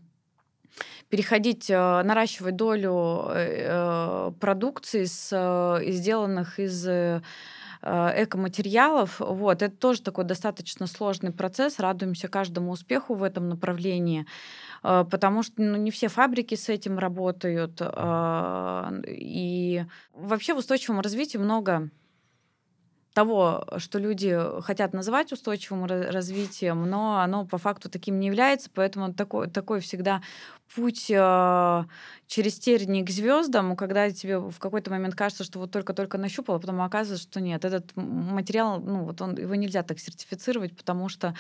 [1.10, 6.88] переходить, э, наращивать долю э, продукции, с, э, сделанных из
[7.80, 9.19] экоматериалов.
[9.19, 9.62] Вот.
[9.62, 11.80] Это тоже такой достаточно сложный процесс.
[11.80, 14.26] Радуемся каждому успеху в этом направлении,
[14.82, 17.80] потому что ну, не все фабрики с этим работают.
[19.08, 21.91] И вообще в устойчивом развитии много
[23.17, 29.12] того, что люди хотят называть устойчивым развитием, но оно по факту таким не является, поэтому
[29.12, 30.21] такой, такой всегда
[30.75, 31.84] путь э,
[32.27, 36.60] через тернии к звездам, когда тебе в какой-то момент кажется, что вот только-только нащупал, а
[36.60, 37.63] потом оказывается, что нет.
[37.63, 41.34] Этот материал, ну вот он, его нельзя так сертифицировать, потому что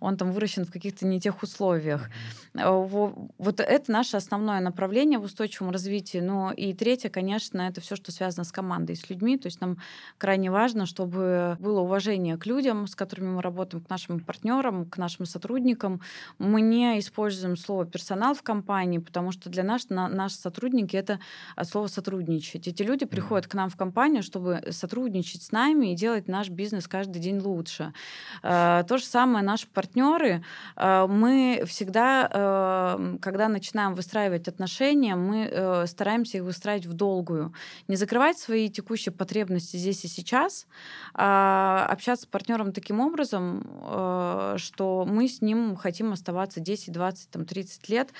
[0.00, 2.08] он там выращен в каких-то не тех условиях.
[2.54, 3.30] Mm-hmm.
[3.38, 6.18] Вот это наше основное направление в устойчивом развитии.
[6.18, 9.36] Ну и третье, конечно, это все, что связано с командой, с людьми.
[9.36, 9.78] То есть нам
[10.18, 11.19] крайне важно, чтобы
[11.58, 16.00] было уважение к людям, с которыми мы работаем, к нашим партнерам, к нашим сотрудникам.
[16.38, 21.20] Мы не используем слово персонал в компании, потому что для нас на, наши сотрудники это
[21.56, 22.68] от слова сотрудничать.
[22.68, 26.88] Эти люди приходят к нам в компанию, чтобы сотрудничать с нами и делать наш бизнес
[26.88, 27.92] каждый день лучше.
[28.42, 30.44] Э, то же самое наши партнеры.
[30.76, 37.52] Э, мы всегда, э, когда начинаем выстраивать отношения, мы стараемся их выстраивать в долгую.
[37.88, 40.66] Не закрывать свои текущие потребности здесь и сейчас,
[41.14, 43.62] а общаться с партнером таким образом,
[44.58, 48.12] что мы с ним хотим оставаться 10, 20, там, 30 лет,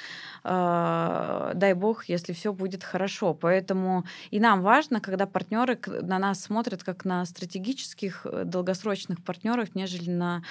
[0.44, 3.35] э, дай бог, если все будет хорошо.
[3.35, 9.74] Поэтому и нам важно, когда партнеры на нас смотрят как на стратегических э, долгосрочных партнеров,
[9.74, 10.42] нежели на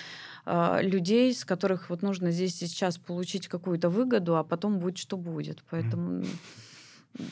[0.46, 4.98] э, людей, с которых вот нужно здесь и сейчас получить какую-то выгоду, а потом будет
[4.98, 5.64] что будет.
[5.70, 6.24] Поэтому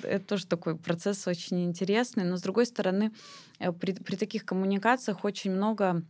[0.04, 2.24] Это тоже такой процесс очень интересный.
[2.24, 3.12] Но, с другой стороны,
[3.60, 6.04] э, при, при таких коммуникациях очень много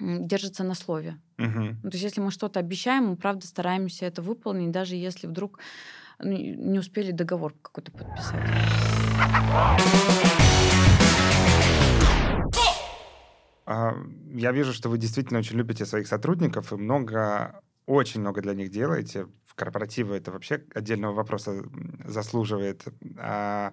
[0.00, 1.18] держится на слове.
[1.38, 1.82] Угу.
[1.82, 5.60] то есть, если мы что-то обещаем, мы правда стараемся это выполнить, даже если вдруг
[6.18, 8.48] ну, не успели договор какой-то подписать.
[13.66, 13.94] А,
[14.34, 18.70] я вижу, что вы действительно очень любите своих сотрудников и много, очень много для них
[18.70, 19.26] делаете.
[19.58, 21.64] Корпоративы это вообще отдельного вопроса
[22.04, 22.84] заслуживает.
[23.18, 23.72] А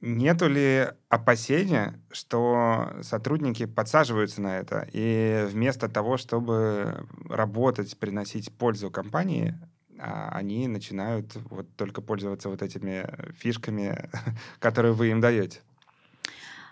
[0.00, 8.90] нету ли опасения, что сотрудники подсаживаются на это, и вместо того, чтобы работать, приносить пользу
[8.90, 9.54] компании,
[10.00, 14.10] а они начинают вот только пользоваться вот этими фишками,
[14.58, 15.60] которые вы им даете?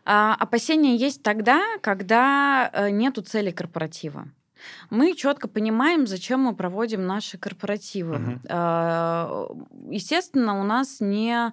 [0.05, 4.27] А, опасения есть тогда, когда э, нету цели корпоратива.
[4.91, 8.41] Мы четко понимаем, зачем мы проводим наши корпоративы.
[8.45, 9.67] Uh-huh.
[9.91, 11.53] Естественно, у нас не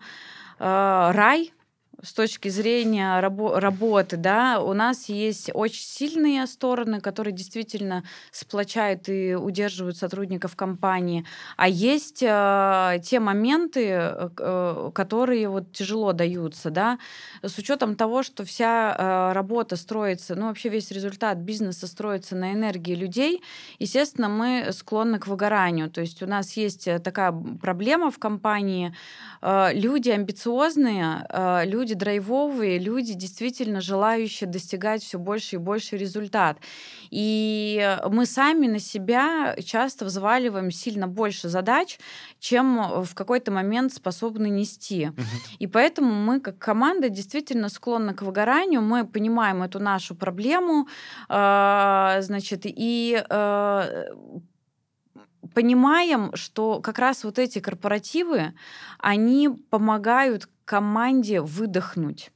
[0.60, 1.54] э, рай,
[2.02, 9.10] с точки зрения рабо- работы, да, у нас есть очень сильные стороны, которые действительно сплочают
[9.10, 17.00] и удерживают сотрудников компании, а есть э, те моменты, э, которые вот тяжело даются, да,
[17.42, 22.54] с учетом того, что вся э, работа строится, ну вообще весь результат бизнеса строится на
[22.54, 23.42] энергии людей,
[23.80, 28.94] естественно, мы склонны к выгоранию, то есть у нас есть такая проблема в компании,
[29.42, 35.98] э, люди амбициозные, э, люди люди драйвовые, люди, действительно желающие достигать все больше и больше
[35.98, 36.58] результат.
[37.12, 41.98] И мы сами на себя часто взваливаем сильно больше задач,
[42.40, 45.12] чем в какой-то момент способны нести.
[45.60, 48.82] И поэтому мы, как команда, действительно склонны к выгоранию.
[48.82, 50.88] Мы понимаем эту нашу проблему,
[51.30, 54.06] э, значит, и э,
[55.54, 58.54] понимаем, что как раз вот эти корпоративы,
[59.00, 62.32] они помогают команде выдохнуть.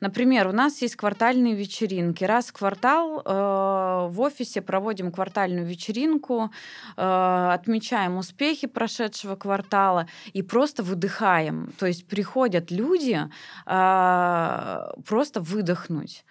[0.00, 2.22] Например, у нас есть квартальные вечеринки.
[2.22, 6.50] Раз в квартал э, в офисе проводим квартальную вечеринку,
[6.96, 11.72] э, отмечаем успехи прошедшего квартала и просто выдыхаем.
[11.78, 13.20] То есть приходят люди
[13.66, 16.24] э, просто выдохнуть.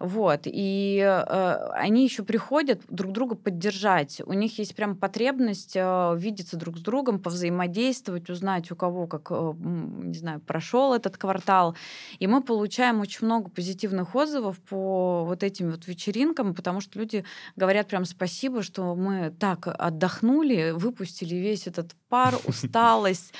[0.00, 0.42] Вот.
[0.44, 4.20] И э, они еще приходят друг друга поддержать.
[4.26, 9.28] У них есть прям потребность э, видеться друг с другом, повзаимодействовать, узнать, у кого как,
[9.30, 11.74] э, не знаю, прошел этот квартал.
[12.18, 17.24] И мы получаем очень много позитивных отзывов по вот этим вот вечеринкам, потому что люди
[17.56, 23.32] говорят прям спасибо, что мы так отдохнули, выпустили весь этот пар, усталость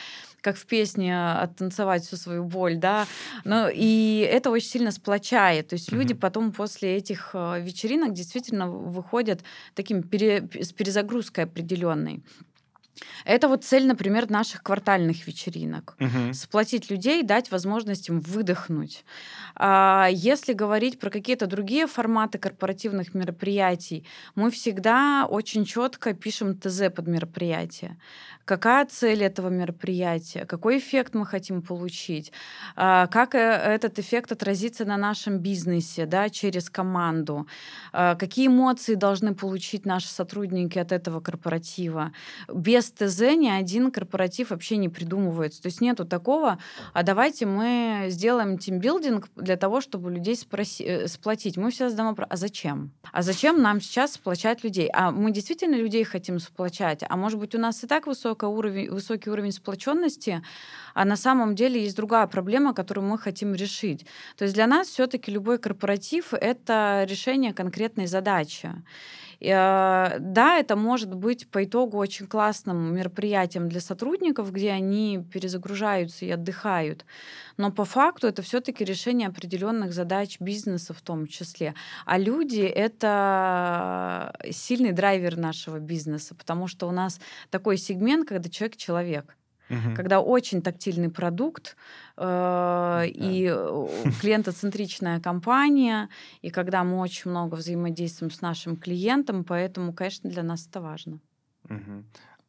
[0.44, 3.06] как в песне оттанцевать всю свою боль, да.
[3.44, 5.68] Но и это очень сильно сплочает.
[5.68, 12.22] То есть люди потом после этих э, вечеринок действительно выходят таким пере, с перезагрузкой определенной.
[13.24, 15.96] Это вот цель, например, наших квартальных вечеринок.
[16.00, 16.34] Угу.
[16.34, 19.04] Сплотить людей, дать возможность им выдохнуть.
[19.56, 26.90] А если говорить про какие-то другие форматы корпоративных мероприятий, мы всегда очень четко пишем ТЗ
[26.94, 27.96] под мероприятие.
[28.44, 30.44] Какая цель этого мероприятия?
[30.44, 32.30] Какой эффект мы хотим получить?
[32.76, 37.46] А как э, этот эффект отразится на нашем бизнесе да, через команду?
[37.92, 42.12] А какие эмоции должны получить наши сотрудники от этого корпоратива?
[42.52, 45.62] Без ТЗ ни один корпоратив вообще не придумывается.
[45.62, 46.58] То есть нету такого,
[46.92, 51.56] а давайте мы сделаем тимбилдинг для того, чтобы людей спроси, э, сплотить.
[51.56, 52.92] Мы все задаем вопрос, а зачем?
[53.12, 54.88] А зачем нам сейчас сплочать людей?
[54.92, 57.04] А мы действительно людей хотим сплочать?
[57.08, 60.42] А может быть, у нас и так высокий уровень, высокий уровень сплоченности,
[60.94, 64.06] а на самом деле есть другая проблема, которую мы хотим решить.
[64.36, 68.70] То есть для нас все-таки любой корпоратив— это решение конкретной задачи.
[69.40, 76.24] Э, да, это может быть по итогу очень классным мероприятием для сотрудников, где они перезагружаются
[76.24, 77.04] и отдыхают.
[77.56, 81.74] Но по факту это все-таки решение определенных задач бизнеса в том числе.
[82.04, 87.20] А люди— это сильный драйвер нашего бизнеса, потому что у нас
[87.50, 89.36] такой сегмент, когда человек— человек.
[89.70, 89.94] Угу.
[89.96, 91.76] Когда очень тактильный продукт
[92.16, 93.04] э, да.
[93.04, 93.86] и э,
[94.20, 96.08] клиентоцентричная компания,
[96.42, 101.18] и когда мы очень много взаимодействуем с нашим клиентом, поэтому, конечно, для нас это важно.
[101.70, 102.04] Угу.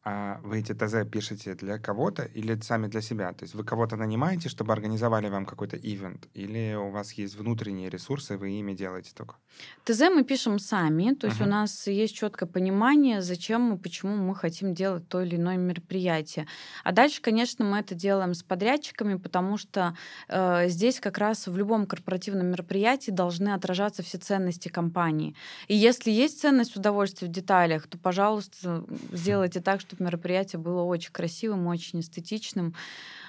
[0.07, 3.33] А вы эти ТЗ пишете для кого-то или сами для себя?
[3.33, 6.27] То есть вы кого-то нанимаете, чтобы организовали вам какой-то ивент?
[6.35, 9.35] Или у вас есть внутренние ресурсы, вы ими делаете только?
[9.83, 11.47] ТЗ мы пишем сами, то есть uh-huh.
[11.47, 16.45] у нас есть четкое понимание, зачем мы, почему мы хотим делать то или иное мероприятие.
[16.83, 21.57] А дальше, конечно, мы это делаем с подрядчиками, потому что э, здесь как раз в
[21.57, 25.35] любом корпоративном мероприятии должны отражаться все ценности компании.
[25.67, 30.83] И если есть ценность удовольствия в деталях, то, пожалуйста, сделайте так, чтобы чтобы мероприятие было
[30.83, 32.75] очень красивым, очень эстетичным,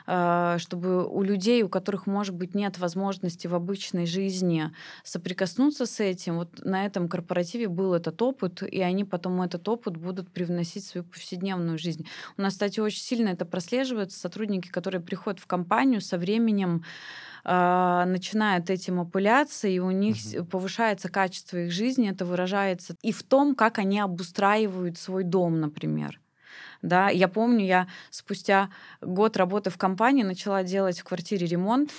[0.06, 4.72] э, чтобы у людей, у которых, может быть, нет возможности в обычной жизни
[5.04, 9.96] соприкоснуться с этим, вот на этом корпоративе был этот опыт, и они потом этот опыт
[9.96, 12.06] будут привносить в свою повседневную жизнь.
[12.36, 14.18] У нас, кстати, очень сильно это прослеживается.
[14.18, 16.84] Сотрудники, которые приходят в компанию, со временем
[17.44, 20.44] э, начинают этим опыляться, и у них угу.
[20.46, 22.10] повышается качество их жизни.
[22.10, 26.20] Это выражается и в том, как они обустраивают свой дом, например.
[26.82, 31.90] Да, я помню, я спустя год работы в компании начала делать в квартире ремонт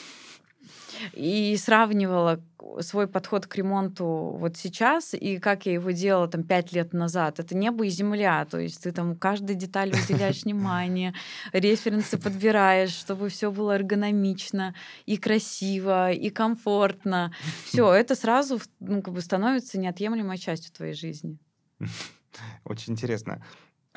[1.14, 2.42] и сравнивала
[2.82, 7.40] свой подход к ремонту вот сейчас и как я его делала там пять лет назад.
[7.40, 11.14] Это небо и земля, то есть ты там каждой детали уделяешь внимание,
[11.54, 17.34] референсы подбираешь, чтобы все было эргономично и красиво, и комфортно.
[17.66, 21.38] Все, это сразу ну, как бы становится неотъемлемой частью твоей жизни.
[22.64, 23.44] Очень интересно.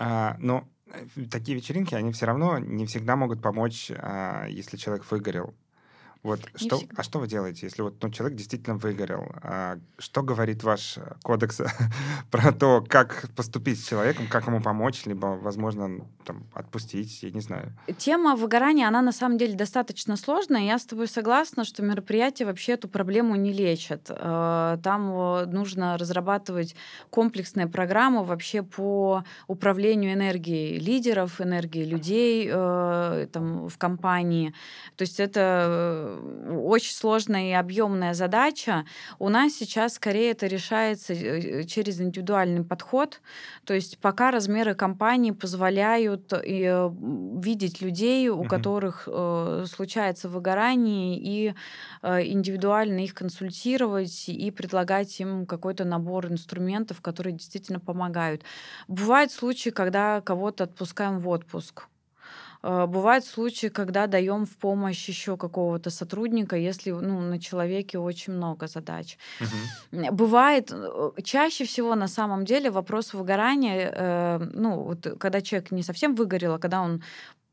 [0.01, 5.05] А, но э, такие вечеринки, они все равно не всегда могут помочь, а, если человек
[5.11, 5.55] выгорел.
[6.23, 9.33] Вот что, а что вы делаете, если вот ну, человек действительно выгорел?
[9.43, 11.63] А, что говорит ваш э, кодекс
[12.31, 17.41] про то, как поступить с человеком, как ему помочь, либо, возможно, там, отпустить, я не
[17.41, 17.73] знаю.
[17.97, 20.61] Тема выгорания, она на самом деле достаточно сложная.
[20.61, 24.11] Я с тобой согласна, что мероприятия вообще эту проблему не лечат.
[24.11, 26.77] Э, там э, нужно разрабатывать
[27.09, 34.53] комплексные программы вообще по управлению энергией лидеров, энергией людей там, в компании.
[34.97, 36.10] То есть это
[36.49, 38.85] очень сложная и объемная задача.
[39.19, 43.21] У нас сейчас скорее это решается э, через индивидуальный подход.
[43.65, 48.49] То есть пока размеры компании позволяют э, видеть людей, у угу.
[48.49, 51.55] которых э, случается выгорание, и
[52.03, 58.43] э, индивидуально их консультировать и предлагать им какой-то набор инструментов, которые действительно помогают.
[58.89, 61.87] Бывают случаи, когда кого-то отпускаем в отпуск.
[62.63, 68.35] Э, бывают случаи, когда даем в помощь еще какого-то сотрудника, если ну, на человеке очень
[68.35, 69.19] много задач.
[69.41, 70.15] Угу.
[70.15, 75.83] Бывает, э, чаще всего на самом деле вопрос выгорания, э, ну, вот, когда человек не
[75.83, 77.03] совсем выгорел, а когда он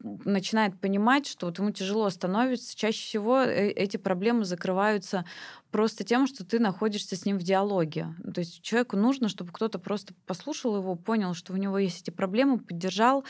[0.04, 5.26] начинает понимать, что вот ему тяжело становится, чаще всего э, эти проблемы закрываются
[5.72, 8.14] просто тем, что ты находишься с ним в диалоге.
[8.34, 12.10] То есть человеку нужно, чтобы кто-то просто послушал его, понял, что у него есть эти
[12.12, 13.26] проблемы, поддержал,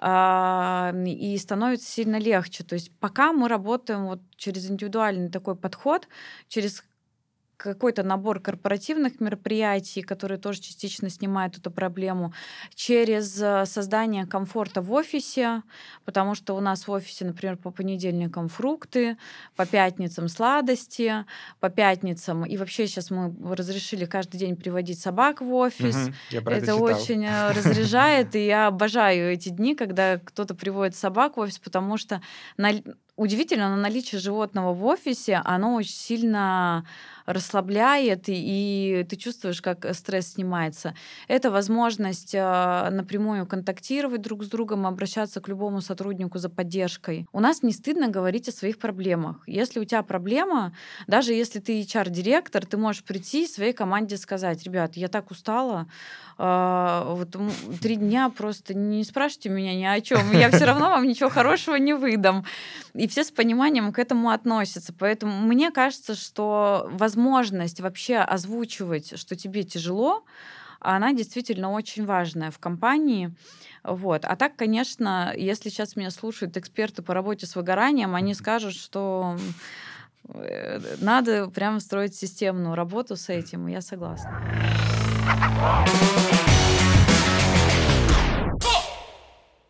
[0.00, 2.64] э, и становится сильно легче.
[2.64, 6.08] То есть пока мы работаем вот через индивидуальный такой подход,
[6.48, 6.84] через
[7.56, 12.32] какой-то набор корпоративных мероприятий, которые тоже частично снимают эту проблему,
[12.74, 15.62] через э, создание комфорта в офисе,
[16.04, 19.16] потому что у нас в офисе, например, по понедельникам фрукты,
[19.56, 21.24] по пятницам сладости,
[21.60, 25.96] по пятницам, и вообще сейчас мы разрешили каждый день приводить собак в офис.
[25.96, 31.36] Угу, это, это очень э, разряжает, и я обожаю эти дни, когда кто-то приводит собак
[31.36, 32.20] в офис, потому что
[32.56, 32.72] на...
[33.16, 36.84] удивительно, но наличие животного в офисе, оно очень сильно
[37.26, 38.34] расслабляет, и,
[39.00, 40.94] и ты чувствуешь, как стресс снимается.
[41.26, 47.26] Это возможность э, напрямую контактировать друг с другом, обращаться к любому сотруднику за поддержкой.
[47.32, 49.36] У нас не стыдно говорить о своих проблемах.
[49.46, 50.74] Если у тебя проблема,
[51.06, 55.86] даже если ты HR-директор, ты можешь прийти своей команде сказать, ребят, я так устала,
[56.38, 57.34] э, вот
[57.80, 61.76] три дня просто не спрашивайте меня ни о чем, я все равно вам ничего хорошего
[61.76, 62.44] не выдам.
[62.92, 64.92] И все с пониманием к этому относятся.
[64.92, 70.24] Поэтому мне кажется, что возможно возможность вообще озвучивать, что тебе тяжело,
[70.80, 73.34] она действительно очень важная в компании.
[73.82, 74.24] Вот.
[74.24, 79.36] А так, конечно, если сейчас меня слушают эксперты по работе с выгоранием, они скажут, что
[80.28, 84.42] э, надо прямо строить системную работу с этим, я согласна.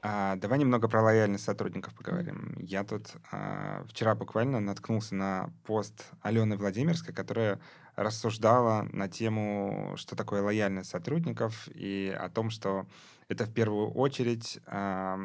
[0.07, 2.55] А, давай немного про лояльность сотрудников поговорим.
[2.59, 7.59] Я тут а, вчера буквально наткнулся на пост Алены Владимирской, которая
[7.97, 12.87] рассуждала на тему, что такое лояльность сотрудников и о том, что
[13.29, 15.17] это в первую очередь э,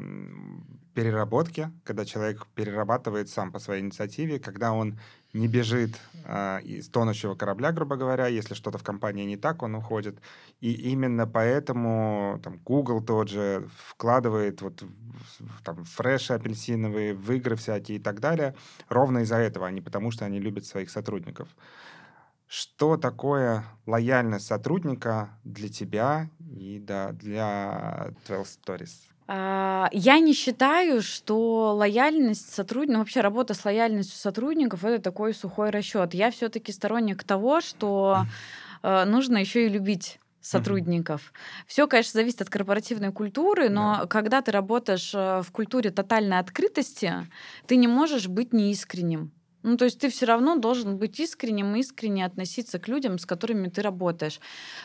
[0.94, 4.98] переработки, когда человек перерабатывает сам по своей инициативе, когда он
[5.34, 9.76] не бежит э, из тонущего корабля, грубо говоря, если что-то в компании не так, он
[9.76, 10.20] уходит.
[10.60, 14.84] И именно поэтому там, Google тот же вкладывает вот
[15.64, 18.56] там, фреши апельсиновые в игры всякие и так далее,
[18.90, 21.50] ровно из-за этого, а не потому, что они любят своих сотрудников.
[22.48, 29.10] Что такое лояльность сотрудника для тебя и да, для 12 Stories?
[29.32, 35.36] А, я не считаю, что лояльность сотрудников, ну, вообще работа с лояльностью сотрудников это такой
[35.36, 36.16] сухой расчет.
[36.16, 38.26] Я все-таки сторонник того, что
[38.82, 41.22] э, нужно еще и любить сотрудников.
[41.22, 41.64] Mm-hmm.
[41.68, 44.08] Все, конечно, зависит от корпоративной культуры, но yeah.
[44.08, 47.14] когда ты работаешь э, в культуре тотальной открытости,
[47.68, 49.32] ты не можешь быть неискренним.
[49.62, 53.26] Ну, то есть ты все равно должен быть искренним и искренне относиться к людям, с
[53.26, 54.40] которыми ты работаешь.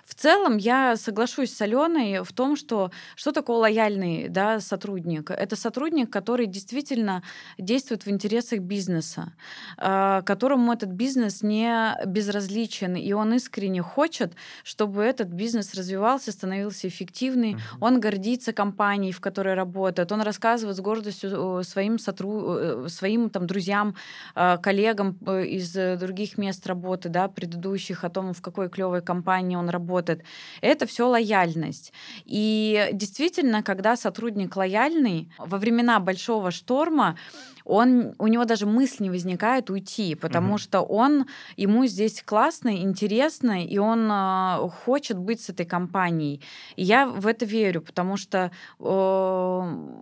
[0.04, 5.30] В целом я соглашусь с Аленой в том, что что такое лояльный да, сотрудник?
[5.30, 7.22] Это сотрудник, который действительно
[7.56, 9.32] действует в интересах бизнеса,
[9.76, 16.88] а, которому этот бизнес не безразличен, и он искренне хочет, чтобы этот бизнес развивался, становился
[16.88, 17.54] эффективный.
[17.54, 17.78] Uh-huh.
[17.80, 22.88] Он гордится компанией, в которой работает, он рассказывает с гордостью своим, сотру...
[22.88, 23.94] своим там, друзьям,
[24.34, 29.02] а, коллегам э, из э, других мест работы, да, предыдущих, о том, в какой клевой
[29.02, 30.24] компании он работает.
[30.62, 31.92] Это все лояльность.
[32.24, 37.16] И действительно, когда сотрудник лояльный, во времена большого шторма
[37.64, 40.58] он, у него даже мысль не возникает уйти, потому угу.
[40.58, 46.42] что он, ему здесь классно, интересно, и он э, хочет быть с этой компанией.
[46.76, 49.60] И я в это верю, потому что э,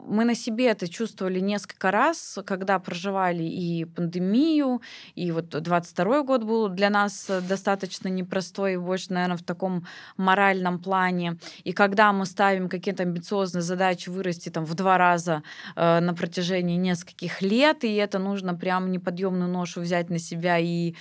[0.09, 4.83] мы на себе это чувствовали несколько раз, когда проживали и пандемию,
[5.15, 9.87] и вот 22 год был для нас достаточно непростой, больше, наверное, в таком
[10.17, 11.39] моральном плане.
[11.63, 15.45] И когда мы ставим какие-то амбициозные задачи вырасти там в два раза
[15.77, 20.59] э, на протяжении нескольких лет, лет, и это нужно прям неподъемную ношу взять на себя
[20.59, 20.95] и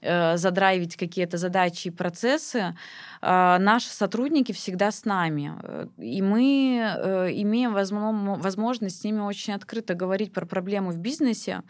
[0.00, 2.76] э, задрайвить какие-то задачи и процессы,
[3.22, 5.52] э, наши сотрудники всегда с нами.
[5.98, 11.62] И мы э, имеем возможность с ними очень открыто говорить про проблемы в бизнесе.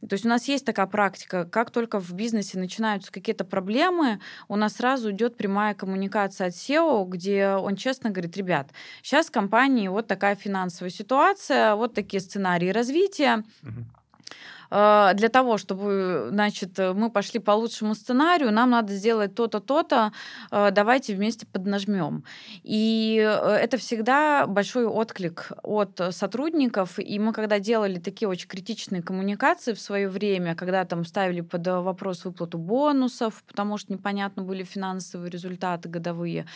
[0.00, 4.56] То есть у нас есть такая практика, как только в бизнесе начинаются какие-то проблемы, у
[4.56, 8.70] нас сразу идет прямая коммуникация от SEO, где он честно говорит, ребят,
[9.02, 13.42] сейчас в компании вот такая финансовая ситуация, вот такие сценарии развития.
[13.62, 13.98] Угу
[14.30, 20.12] Э, для того, чтобы, значит, мы пошли по лучшему сценарию, нам надо сделать то-то, то-то,
[20.50, 22.24] э, давайте вместе поднажмем.
[22.62, 26.98] И э, это всегда большой отклик от сотрудников.
[26.98, 31.66] И мы, когда делали такие очень критичные коммуникации в свое время, когда там ставили под
[31.66, 36.46] вопрос выплату бонусов, потому что непонятно были финансовые результаты годовые, а,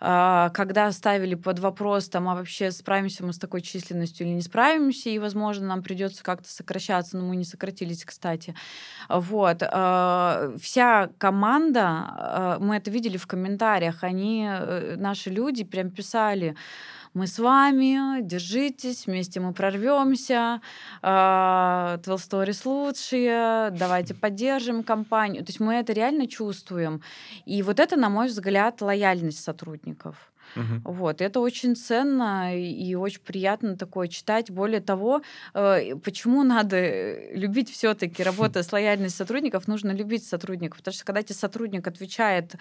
[0.00, 5.10] когда ставили под вопрос, там, а вообще справимся мы с такой численностью или не справимся,
[5.10, 8.54] и, возможно, нам придется как-то сокращаться, но мы не сократились, кстати.
[9.08, 9.62] Вот.
[9.62, 16.56] А, вся команда, а, мы это видели в комментариях, они, э, наши люди прям писали,
[17.12, 20.60] мы с вами, держитесь, вместе мы прорвемся,
[21.02, 25.44] uh, 12 Stories лучшие, давайте поддержим компанию.
[25.44, 27.02] То есть мы это реально чувствуем.
[27.46, 30.29] И вот это, на мой взгляд, лояльность сотрудников.
[30.56, 30.92] Угу.
[30.92, 34.50] Вот, это очень ценно и очень приятно такое читать.
[34.50, 35.22] Более того,
[35.54, 41.04] э, почему надо э, любить все-таки работа с лояльностью сотрудников, нужно любить сотрудников, потому что
[41.04, 42.56] когда тебе сотрудник отвечает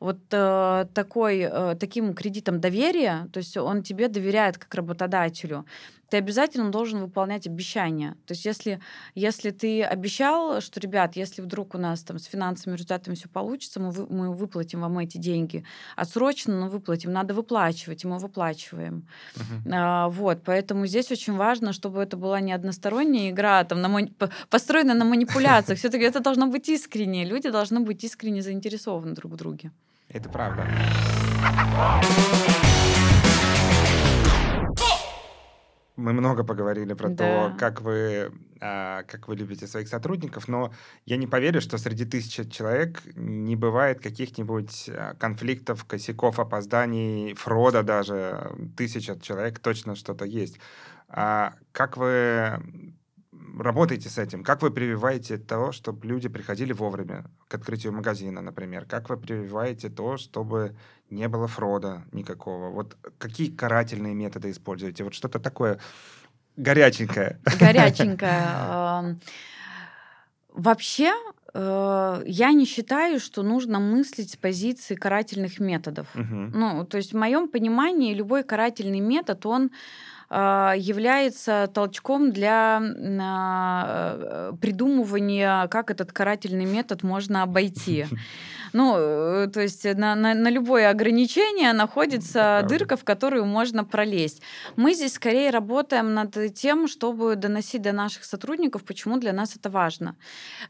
[0.00, 5.66] вот э, такой, таким кредитом доверия, то есть он тебе доверяет как работодателю,
[6.12, 8.18] ты обязательно должен выполнять обещания.
[8.26, 8.80] То есть если,
[9.14, 13.80] если ты обещал, что, ребят, если вдруг у нас там с финансовыми результатами все получится,
[13.80, 15.64] мы, вы, мы выплатим вам эти деньги.
[15.96, 17.14] Отсрочно, но выплатим.
[17.14, 19.08] Надо выплачивать, и мы выплачиваем.
[19.36, 19.72] Uh-huh.
[19.72, 24.12] А, вот, поэтому здесь очень важно, чтобы это была не односторонняя игра, там, на мани...
[24.50, 25.78] построена на манипуляциях.
[25.78, 27.24] Все-таки это должно быть искренне.
[27.24, 29.70] Люди должны быть искренне заинтересованы друг в друге.
[30.10, 30.66] Это правда.
[35.96, 37.50] Мы много поговорили про да.
[37.50, 40.72] то, как вы, а, как вы любите своих сотрудников, но
[41.04, 47.82] я не поверю, что среди тысячи человек не бывает каких-нибудь а, конфликтов, косяков, опозданий, фрода
[47.82, 48.56] даже.
[48.76, 50.58] Тысяча человек точно что-то есть.
[51.08, 52.62] А как вы
[53.58, 54.44] работаете с этим?
[54.44, 58.84] Как вы прививаете то, чтобы люди приходили вовремя к открытию магазина, например?
[58.84, 60.76] Как вы прививаете то, чтобы
[61.10, 62.70] не было фрода никакого?
[62.70, 65.04] Вот какие карательные методы используете?
[65.04, 65.78] Вот что-то такое
[66.56, 67.40] горяченькое.
[67.58, 69.18] Горяченькое.
[70.54, 71.12] Вообще,
[71.54, 76.14] э, я не считаю, что нужно мыслить с позиции карательных методов.
[76.14, 76.50] Угу.
[76.54, 79.70] Ну, то есть в моем понимании любой карательный метод, он
[80.32, 82.80] является толчком для
[83.20, 88.06] а, придумывания, как этот карательный метод можно обойти.
[88.72, 94.42] Ну, э, то есть на, на, на любое ограничение находится дырка, в которую можно пролезть.
[94.76, 99.70] Мы здесь скорее работаем над тем, чтобы доносить до наших сотрудников, почему для нас это
[99.70, 100.16] важно.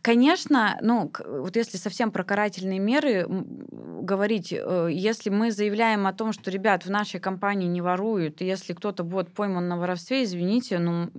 [0.03, 6.33] Конечно, ну, вот если совсем про карательные меры говорить, э, если мы заявляем о том,
[6.33, 11.11] что, ребят, в нашей компании не воруют, если кто-то будет пойман на воровстве, извините, ну,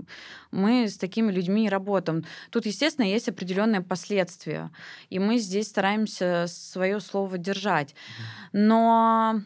[0.54, 2.24] мы с такими людьми работаем.
[2.50, 4.72] Тут, естественно, есть определенные последствия,
[5.10, 7.96] и мы здесь стараемся свое слово держать.
[8.52, 9.42] Но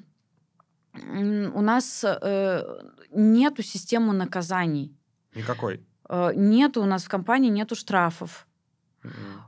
[0.94, 2.64] у нас э,
[3.12, 4.96] нету системы наказаний.
[5.36, 5.86] Никакой.
[6.10, 8.48] Э, нету у нас в компании нету штрафов.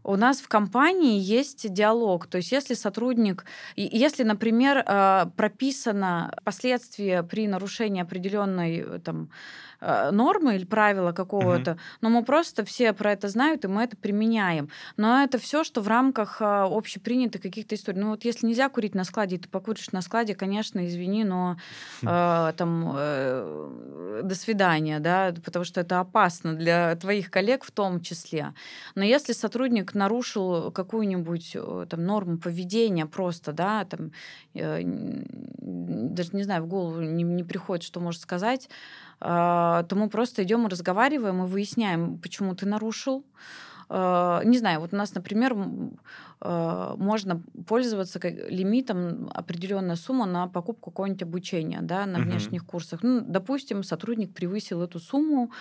[0.04, 2.28] У нас в компании есть диалог.
[2.28, 3.46] То есть если сотрудник,
[3.76, 9.30] если, например, э, прописано последствия при нарушении определенной э, там,
[9.82, 11.80] нормы или правила какого-то, угу.
[12.02, 14.70] но мы просто все про это знают, и мы это применяем.
[14.98, 18.00] Но это все, что в рамках а, общепринятых каких-то историй.
[18.00, 21.58] Ну вот если нельзя курить на складе, ты покуришь на складе, конечно, извини, но
[22.02, 28.02] э, там э, до свидания, да, потому что это опасно для твоих коллег в том
[28.02, 28.54] числе.
[28.96, 34.12] Но если сотрудник нарушил какую-нибудь э, там норму поведения просто, да, там
[34.54, 38.70] э, даже не знаю, в голову не, не приходит, что может сказать,
[39.20, 43.26] то мы просто идем и разговариваем и выясняем, почему ты нарушил.
[43.90, 45.56] А, не знаю, вот у нас, например,
[46.42, 52.72] можно пользоваться лимитом определенная сумма на покупку какого-нибудь обучения да, на внешних угу.
[52.72, 53.04] курсах.
[53.04, 55.52] Ну, допустим, сотрудник превысил эту сумму,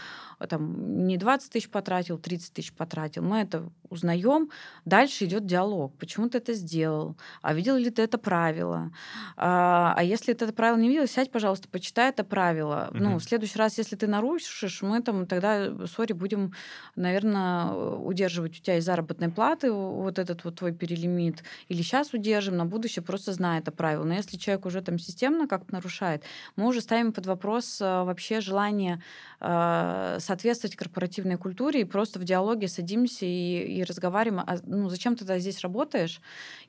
[0.48, 3.22] там, не 20 тысяч потратил, 30 тысяч потратил.
[3.22, 4.50] Мы это узнаем.
[4.84, 5.96] Дальше идет диалог.
[5.98, 7.16] Почему ты это сделал?
[7.42, 8.92] А видел ли ты это правило?
[9.36, 12.88] А, а если ты это правило не видел, сядь, пожалуйста, почитай это правило.
[12.90, 12.98] Угу.
[12.98, 16.52] Ну, в следующий раз, если ты нарушишь, мы там тогда, сори, будем,
[16.96, 22.12] наверное, удерживать у тебя из заработной платы вот этот вот твой свой перелимит, или сейчас
[22.12, 24.04] удержим, на будущее просто зная это правило.
[24.04, 26.22] Но если человек уже там системно как-то нарушает,
[26.56, 29.02] мы уже ставим под вопрос э, вообще желание
[29.40, 34.44] э, соответствовать корпоративной культуре и просто в диалоге садимся и, и разговариваем.
[34.46, 36.20] А, ну, зачем ты тогда здесь работаешь,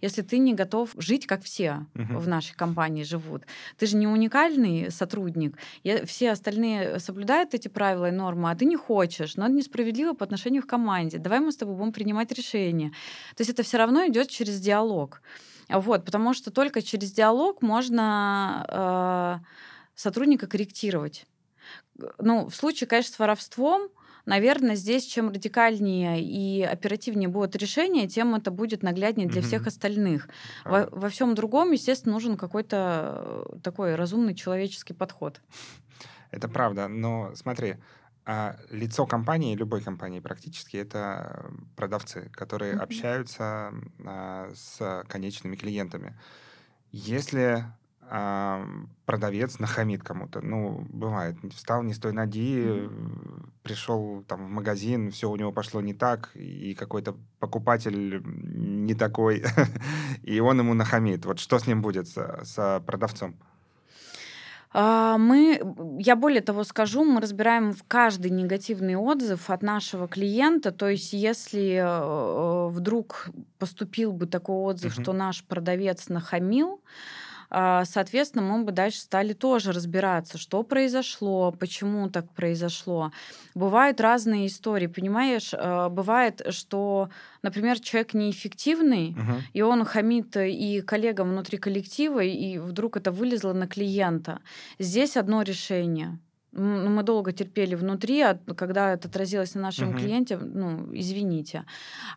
[0.01, 3.43] если ты не готов жить, как все в нашей компании живут?
[3.77, 5.57] Ты же не уникальный сотрудник.
[5.83, 9.35] Я, все остальные соблюдают эти правила и нормы, а ты не хочешь.
[9.35, 11.17] Но это несправедливо по отношению к команде.
[11.17, 12.89] Давай мы с тобой будем принимать решения.
[13.35, 15.21] То есть это все равно равно идет через диалог.
[15.69, 19.45] Вот, потому что только через диалог можно э,
[19.95, 21.27] сотрудника корректировать.
[22.17, 23.89] Ну, в случае, конечно, с воровством,
[24.25, 29.45] наверное, здесь чем радикальнее и оперативнее будет решение, тем это будет нагляднее для mm-hmm.
[29.45, 30.29] всех остальных.
[30.65, 35.41] Во, во всем другом, естественно, нужен какой-то э, такой разумный человеческий подход.
[36.31, 37.75] Это правда, но смотри,
[38.32, 42.84] а лицо компании, любой компании практически, это продавцы, которые mm-hmm.
[42.84, 43.73] общаются
[44.05, 46.15] а, с конечными клиентами.
[46.91, 47.65] Если
[48.01, 48.67] а,
[49.07, 53.49] продавец нахамит кому-то, ну, бывает, встал не с той ноги, mm-hmm.
[53.63, 59.43] пришел там в магазин, все у него пошло не так, и какой-то покупатель не такой,
[60.21, 61.25] и он ему нахамит.
[61.25, 63.39] Вот что с ним будет, с, с продавцом?
[64.72, 65.61] А, мы,
[65.99, 70.72] я более того скажу, мы разбираем в каждый негативный отзыв от нашего клиента.
[70.72, 75.01] То есть, если э, вдруг поступил бы такой отзыв, угу.
[75.01, 76.82] что наш продавец нахамил,
[77.51, 83.11] соответственно, мы бы дальше стали тоже разбираться, что произошло, почему так произошло.
[83.55, 85.51] Бывают разные истории, понимаешь?
[85.53, 87.09] А, бывает, что,
[87.41, 89.41] например, человек неэффективный, угу.
[89.53, 94.39] и он хамит и коллегам внутри коллектива, и вдруг это вылезло на клиента.
[94.77, 96.19] Здесь одно решение
[96.51, 99.99] ну, мы долго терпели внутри, а когда это отразилось на нашем угу.
[99.99, 101.65] клиенте, ну, извините.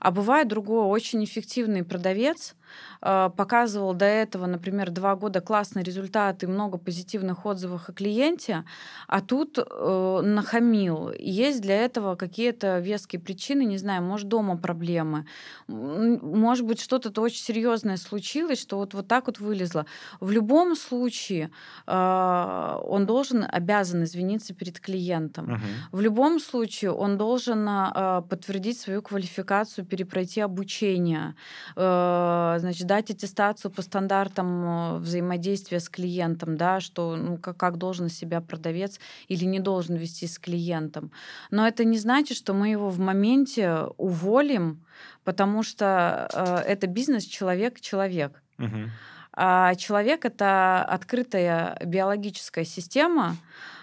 [0.00, 2.61] А бывает другой очень эффективный продавец, а,
[3.00, 8.64] показывал до этого, например, два года классные результаты, много позитивных отзывов о клиенте,
[9.08, 11.12] а тут э, нахамил.
[11.18, 15.26] Есть для этого какие-то веские причины, не знаю, может, дома проблемы,
[15.68, 19.86] может быть, что-то очень серьезное случилось, что вот, вот так вот вылезло.
[20.20, 21.50] В любом случае
[21.86, 25.52] э, он должен, обязан извиниться перед клиентом.
[25.52, 25.98] Угу.
[25.98, 31.34] В любом случае он должен э, подтвердить свою квалификацию, перепройти обучение,
[31.76, 37.76] э, значит, дать аттестацию по стандартам э, взаимодействия с клиентом, да, что ну, как, как
[37.76, 38.98] должен себя продавец
[39.28, 41.12] или не должен вести с клиентом.
[41.50, 44.84] Но это не значит, что мы его в моменте уволим,
[45.24, 48.42] потому что э, это бизнес человек-человек.
[48.58, 48.90] Угу.
[49.34, 53.36] А человек это открытая биологическая система.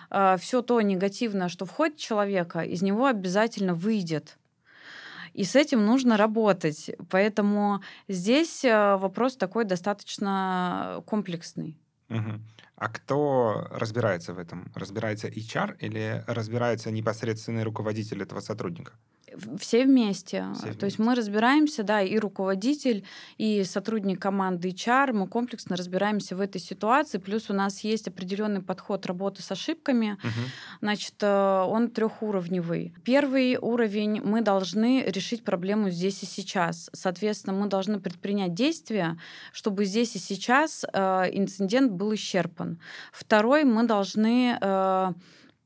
[0.09, 4.37] Э, все то негативное, что входит в человека, из него обязательно выйдет.
[5.39, 6.91] И с этим нужно работать.
[7.09, 11.77] Поэтому здесь э, вопрос такой достаточно комплексный.
[12.09, 12.31] Угу.
[12.75, 14.69] А кто разбирается в этом?
[14.75, 18.91] Разбирается HR или разбирается непосредственный руководитель этого сотрудника?
[19.59, 20.45] Все вместе.
[20.55, 21.03] Все То есть вместе.
[21.03, 23.03] мы разбираемся, да, и руководитель,
[23.37, 27.17] и сотрудник команды HR, мы комплексно разбираемся в этой ситуации.
[27.17, 30.17] Плюс у нас есть определенный подход работы с ошибками.
[30.21, 30.31] Мгм.
[30.81, 32.93] Значит, э, он трехуровневый.
[33.03, 36.89] Первый уровень мы должны решить проблему здесь и сейчас.
[36.93, 39.17] Соответственно, мы должны предпринять действия,
[39.51, 42.79] чтобы здесь и сейчас э, инцидент был исчерпан.
[43.11, 45.13] Второй мы должны э,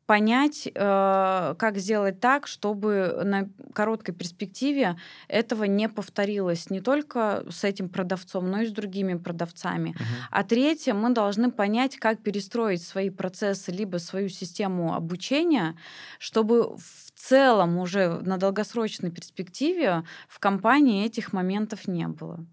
[0.06, 4.98] понять, э, как сделать так, чтобы на короткой перспективе
[5.28, 9.90] этого не повторилось не только с этим продавцом, но и с другими продавцами.
[9.90, 10.06] Мгм.
[10.32, 15.76] А третье, мы должны понять, как перестроить свои процессы, либо свою систему обучения,
[16.20, 22.46] чтобы в целом уже на долгосрочной перспективе в компании этих моментов не было.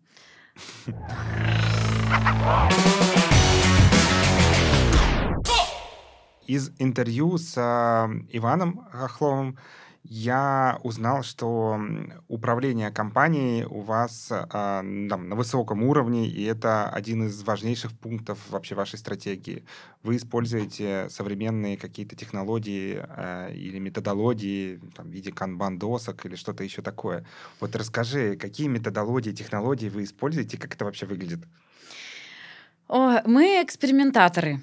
[6.50, 9.56] Из интервью с а, Иваном Хохловым
[10.02, 11.80] я узнал, что
[12.26, 18.40] управление компанией у вас а, там, на высоком уровне, и это один из важнейших пунктов
[18.48, 19.64] вообще вашей стратегии.
[20.02, 26.82] Вы используете современные какие-то технологии а, или методологии там, в виде канбан-досок или что-то еще
[26.82, 27.24] такое.
[27.60, 31.44] Вот расскажи, какие методологии, технологии вы используете, как это вообще выглядит?
[32.90, 34.62] О, мы экспериментаторы.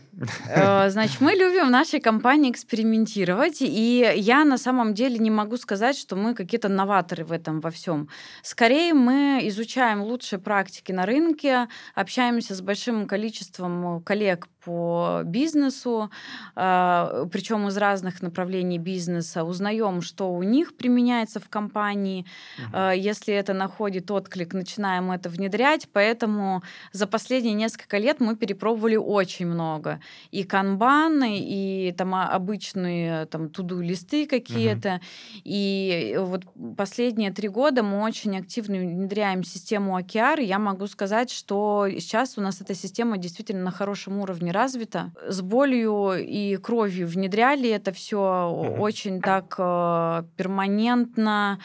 [0.50, 5.56] Э, Значит, мы любим в нашей компании экспериментировать, и я на самом деле не могу
[5.56, 8.10] сказать, что мы какие-то новаторы в этом во всем.
[8.42, 16.12] Скорее, мы изучаем лучшие практики на рынке, общаемся с большим количеством коллег по бизнесу,
[16.54, 22.26] причем из разных направлений бизнеса, узнаем, что у них применяется в компании.
[22.74, 25.88] Э, Если это находит отклик, начинаем это внедрять.
[25.94, 30.00] Поэтому за последние несколько лет мы перепробовали очень много.
[30.32, 35.02] И канбаны, и там а, обычные там туду листы какие-то.
[35.44, 36.44] И вот
[36.78, 40.42] последние три года мы очень активно внедряем систему OKR.
[40.44, 45.12] Я могу сказать, что сейчас у нас эта система действительно на хорошем уровне развита.
[45.28, 48.80] С болью и кровью внедряли это все Мгм.
[48.82, 51.60] очень так э, перманентно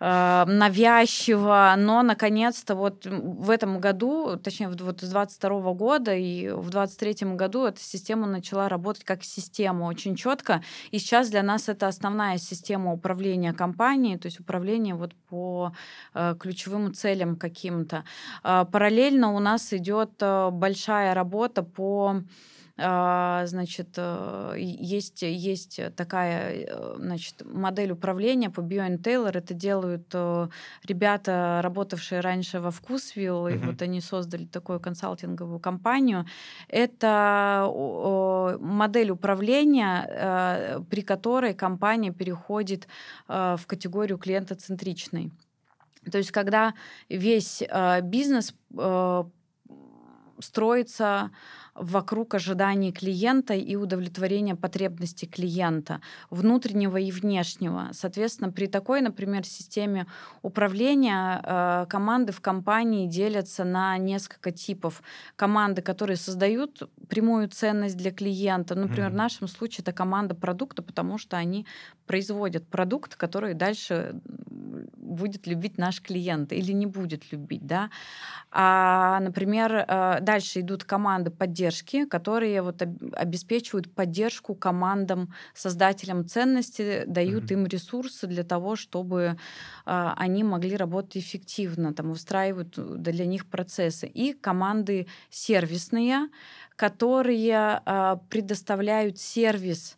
[0.00, 6.70] э, навязчиво, но наконец-то вот в этом году, точнее вот с 22 года и в
[6.70, 11.86] 23 году эта система начала работать как система очень четко, и сейчас для нас это
[11.86, 15.72] основная система управления компанией, то есть управление вот по
[16.14, 18.04] э, ключевым целям каким-то.
[18.42, 22.22] Э, параллельно у нас идет э, большая работа по
[22.80, 29.36] значит, э, есть, есть такая э, значит, модель управления по Bio Taylor.
[29.36, 30.48] Это делают э,
[30.84, 36.24] ребята, работавшие раньше во Вкусвилл, и вот они создали такую консалтинговую компанию.
[36.68, 37.70] Это
[38.60, 42.88] модель управления, при которой компания переходит
[43.28, 45.32] в категорию клиентоцентричной.
[46.10, 46.74] То есть, когда
[47.08, 47.62] весь
[48.02, 48.54] бизнес
[50.40, 51.30] строится
[51.80, 57.88] вокруг ожиданий клиента и удовлетворения потребностей клиента, внутреннего и внешнего.
[57.92, 60.06] Соответственно, при такой, например, системе
[60.42, 65.02] управления э, команды в компании делятся на несколько типов.
[65.36, 68.74] Команды, которые создают прямую ценность для клиента.
[68.74, 69.14] Например, Мгм.
[69.14, 71.66] в нашем случае это команда продукта, потому что они
[72.10, 74.20] производят продукт, который дальше
[74.96, 77.90] будет любить наш клиент или не будет любить, да.
[78.50, 87.04] А, например, э, дальше идут команды поддержки, которые вот об- обеспечивают поддержку командам, создателям ценности,
[87.06, 87.60] дают Мгм.
[87.60, 89.36] им ресурсы для того, чтобы
[89.86, 94.08] а, они могли работать эффективно, там устраивают э, для них процессы.
[94.08, 96.28] И команды сервисные,
[96.76, 99.96] которые а, предоставляют сервис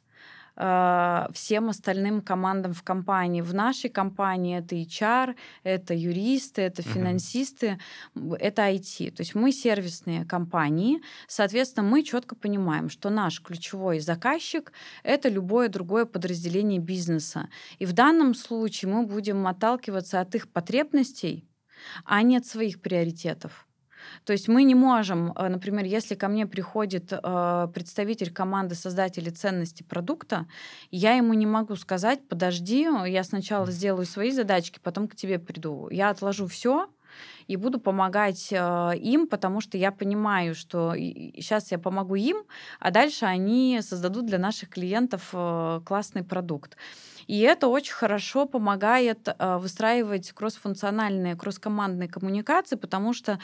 [0.64, 3.40] а, всем остальным командам в компании.
[3.40, 5.34] В нашей компании это HR,
[5.64, 7.80] это юристы, это финансисты,
[8.14, 9.10] м, это IT.
[9.10, 11.02] То есть мы сервисные компании.
[11.26, 17.48] Соответственно, мы четко понимаем, что наш ключевой заказчик это любое другое подразделение бизнеса.
[17.80, 21.44] И в данном случае мы будем отталкиваться от их потребностей,
[22.04, 23.66] а не от своих приоритетов.
[24.24, 29.30] То есть мы не можем, э, например, если ко мне приходит э, представитель команды создателей
[29.30, 30.46] ценности продукта,
[30.90, 35.88] я ему не могу сказать, подожди, я сначала сделаю свои задачки, потом к тебе приду.
[35.90, 36.88] Я отложу все,
[37.46, 42.44] и буду помогать э, им, потому что я понимаю, что сейчас я помогу им,
[42.80, 46.76] а дальше они создадут для наших клиентов э, классный продукт.
[47.26, 53.38] И это очень хорошо помогает э, выстраивать кроссфункциональные, кросскомандные коммуникации, потому что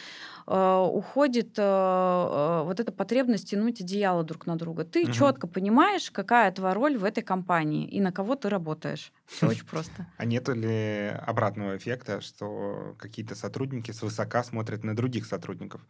[0.47, 4.85] э, уходит э, вот эта потребность тянуть одеяло друг на друга.
[4.85, 5.13] Ты угу.
[5.13, 9.13] четко понимаешь, какая твоя роль в этой компании и на кого ты работаешь.
[9.27, 10.07] Все очень просто.
[10.17, 15.81] А нету ли обратного эффекта, что какие-то сотрудники свысока смотрят на других сотрудников?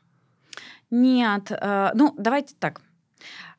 [0.91, 1.51] Нет.
[1.51, 2.83] Ну, давайте так.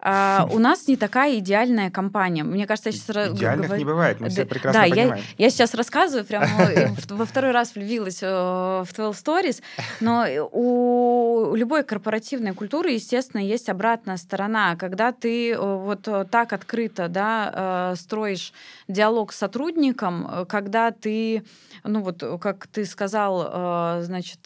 [0.02, 2.44] А, у нас не такая идеальная компания.
[2.44, 3.36] Мне кажется, я сейчас...
[3.36, 3.80] Идеальных говорю...
[3.80, 5.24] не бывает, мы все прекрасно да, понимаем.
[5.38, 6.48] Я, я сейчас рассказываю, прямо
[7.10, 9.62] во второй раз влюбилась э, в 12 Stories,
[10.00, 14.76] но у любой корпоративной культуры, естественно, есть обратная сторона.
[14.78, 18.54] Когда ты э, вот так открыто да, строишь
[18.88, 21.44] диалог с сотрудником, когда ты,
[21.84, 24.40] ну вот, как ты сказал, значит,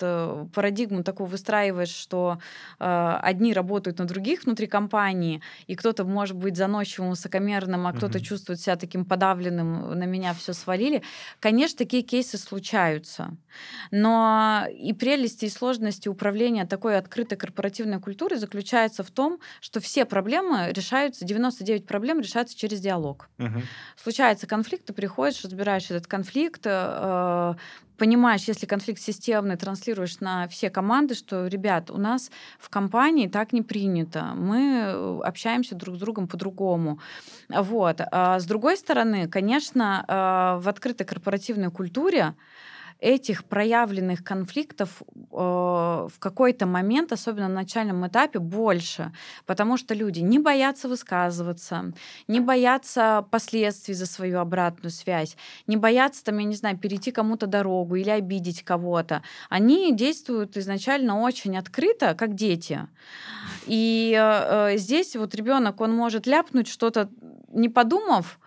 [0.53, 2.39] парадигму такую выстраиваешь, что
[2.79, 8.17] одни работают на других внутри компании, компании, и кто-то может быть заносчивым, высокомерным, а кто-то
[8.17, 8.21] mm-hmm.
[8.21, 11.01] чувствует себя таким подавленным, на меня все свалили.
[11.39, 13.35] Конечно, такие кейсы случаются.
[13.91, 20.05] Но и прелести, и сложности управления такой открытой корпоративной культурой заключается в том, что все
[20.05, 23.29] проблемы решаются, 99 проблем решаются через диалог.
[23.39, 23.61] Угу.
[24.01, 27.55] Случается конфликт, ты приходишь, разбираешь этот конфликт, э,
[28.03, 33.53] понимаешь, если конфликт системный, транслируешь на все команды, что, ребят, у нас в компании так
[33.53, 36.99] не принято, мы э, общаемся друг с другом по-другому.
[37.47, 38.01] Вот.
[38.11, 42.33] А с другой стороны, конечно, э, в открытой корпоративной культуре
[43.03, 49.11] этих проявленных конфликтов э, в какой-то момент, особенно на начальном этапе, больше,
[49.45, 51.91] потому что люди не боятся высказываться,
[52.29, 55.35] не боятся последствий за свою обратную связь,
[55.67, 59.21] не боятся, там, я не знаю, перейти кому-то дорогу или обидеть кого-то.
[59.49, 62.87] Они действуют изначально очень открыто, как дети.
[63.65, 67.09] И э, здесь вот ребенок, он может ляпнуть что-то,
[67.51, 68.42] не подумав, Э,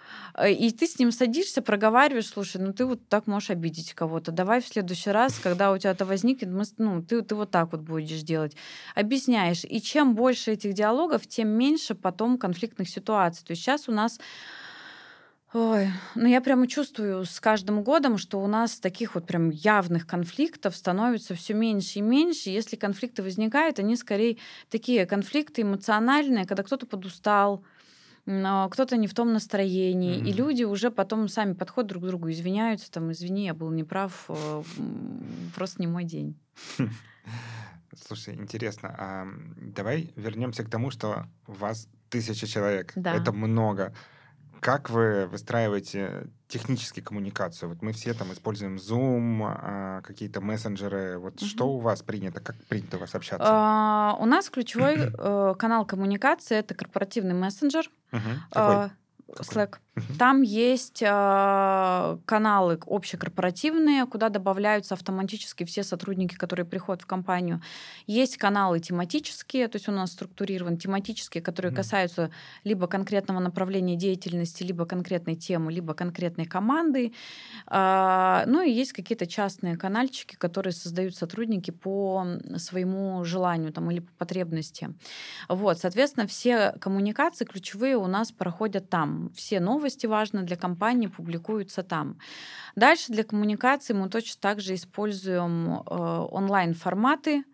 [0.49, 4.33] и ты с ним садишься, проговариваешь, слушай, ну ты вот так можешь обидеть кого-то.
[4.33, 7.73] Давай в следующий раз, когда у тебя это возникнет, мы, ну, ты, ты вот так
[7.73, 8.57] вот будешь делать.
[8.95, 9.65] Объясняешь.
[9.65, 13.45] И чем больше этих диалогов, тем меньше потом конфликтных ситуаций.
[13.45, 14.19] То есть сейчас у нас
[15.53, 20.07] Ой, ну я прямо чувствую с каждым годом, что у нас таких вот прям явных
[20.07, 22.51] конфликтов становится все меньше и меньше.
[22.51, 24.37] Если конфликты возникают, они скорее
[24.71, 27.65] такие конфликты эмоциональные, когда кто-то подустал,
[28.27, 30.29] но кто-то не в том настроении, mm-hmm.
[30.29, 34.27] и люди уже потом сами подходят друг к другу, извиняются, там, извини, я был неправ,
[34.29, 34.63] э,
[35.55, 36.39] просто не мой день.
[38.07, 42.93] Слушай, интересно, а давай вернемся к тому, что у вас тысяча человек.
[42.97, 43.15] Да.
[43.15, 43.95] Это много.
[44.61, 47.69] Как вы выстраиваете технически коммуникацию?
[47.69, 51.19] Вот мы все там используем Zoom, а, какие-то мессенджеры.
[51.19, 51.47] Вот угу.
[51.47, 52.41] что у вас принято?
[52.41, 53.47] Как принято у вас общаться?
[53.49, 57.91] А, у нас ключевой э, канал коммуникации это корпоративный мессенджер.
[58.13, 58.21] Угу.
[58.51, 58.91] Какой?
[59.29, 59.79] Slack.
[60.19, 67.63] Там есть э, каналы общекорпоративные, куда добавляются автоматически все сотрудники, которые приходят в компанию.
[68.07, 72.31] Есть каналы тематические, то есть у нас структурирован тематические, которые mm касаются
[72.65, 77.13] либо конкретного направления деятельности, либо конкретной темы, либо конкретной команды.
[77.71, 82.27] Э, ну и есть какие-то частные канальчики, которые создают сотрудники по
[82.59, 84.91] своему желанию там, или по потребности.
[85.49, 89.16] Вот, соответственно, все коммуникации ключевые у нас проходят там.
[89.35, 92.19] Все новости новости важны для компании публикуются там.
[92.77, 97.45] Дальше для коммуникации мы точно так же используем э, онлайн-форматы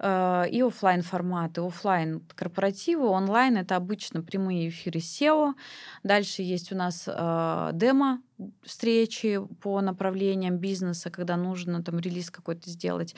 [0.00, 1.60] и офлайн форматы.
[1.60, 5.54] Офлайн корпоративы, онлайн это обычно прямые эфиры SEO.
[6.02, 8.20] Дальше есть у нас э, демо
[8.62, 13.14] встречи по направлениям бизнеса, когда нужно там релиз какой-то сделать.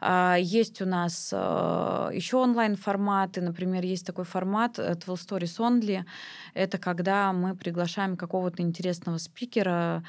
[0.00, 6.04] А, есть у нас э, еще онлайн-форматы, например, есть такой формат 12 э, Stories Only.
[6.54, 10.02] Это когда мы приглашаем какого-то интересного спикера,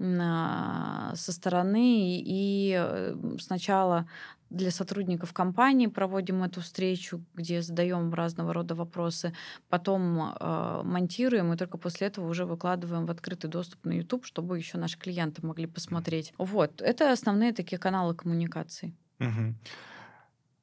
[0.00, 4.06] со стороны и э, сначала
[4.50, 9.34] для сотрудников компании проводим эту встречу, где задаем разного рода вопросы,
[9.68, 14.58] потом э, монтируем и только после этого уже выкладываем в открытый доступ на YouTube, чтобы
[14.58, 16.32] еще наши клиенты могли посмотреть.
[16.38, 18.94] Вот, это основные такие каналы коммуникации.
[19.20, 19.54] Угу.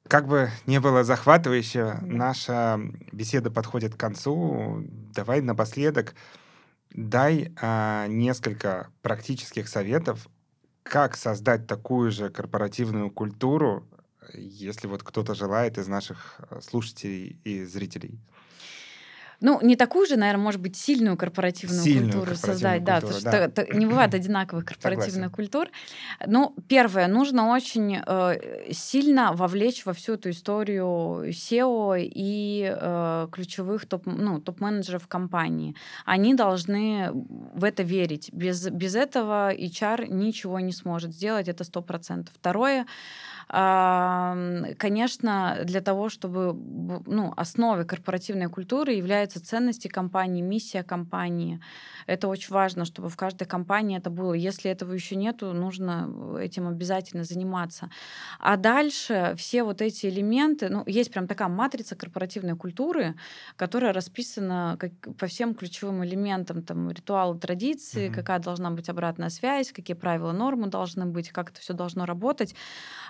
[0.08, 2.80] Как бы не было захватывающе, наша
[3.12, 4.84] беседа подходит к концу.
[5.14, 6.14] Давай напоследок
[6.90, 10.28] дай а, несколько практических советов
[10.88, 13.86] как создать такую же корпоративную культуру,
[14.34, 18.20] если вот кто-то желает из наших э, слушателей и зрителей?
[19.40, 22.84] Ну, не такую же, наверное, может быть, сильную корпоративную сильную культуру корпоративную создать.
[22.84, 23.78] Культуру, да, потому что да.
[23.78, 25.68] не бывает одинаковых корпоративных культур.
[26.26, 33.86] Ну, первое, нужно очень э, сильно вовлечь во всю эту историю SEO и э, ключевых
[33.86, 35.74] топ, ну, топ-менеджеров компании.
[36.04, 38.30] Они должны в это верить.
[38.32, 42.34] Без, без этого HR ничего не сможет сделать, это сто процентов.
[42.34, 42.86] Второе,
[43.48, 46.52] Конечно, для того, чтобы
[47.06, 51.60] ну, основой корпоративной культуры являются ценности компании, миссия компании.
[52.06, 54.32] Это очень важно, чтобы в каждой компании это было.
[54.32, 57.88] Если этого еще нету, нужно этим обязательно заниматься.
[58.40, 63.14] А дальше все вот эти элементы, ну, есть прям такая матрица корпоративной культуры,
[63.54, 68.14] которая расписана как, по всем ключевым элементам, там, ритуалы, традиции, mm-hmm.
[68.14, 72.56] какая должна быть обратная связь, какие правила, нормы должны быть, как это все должно работать.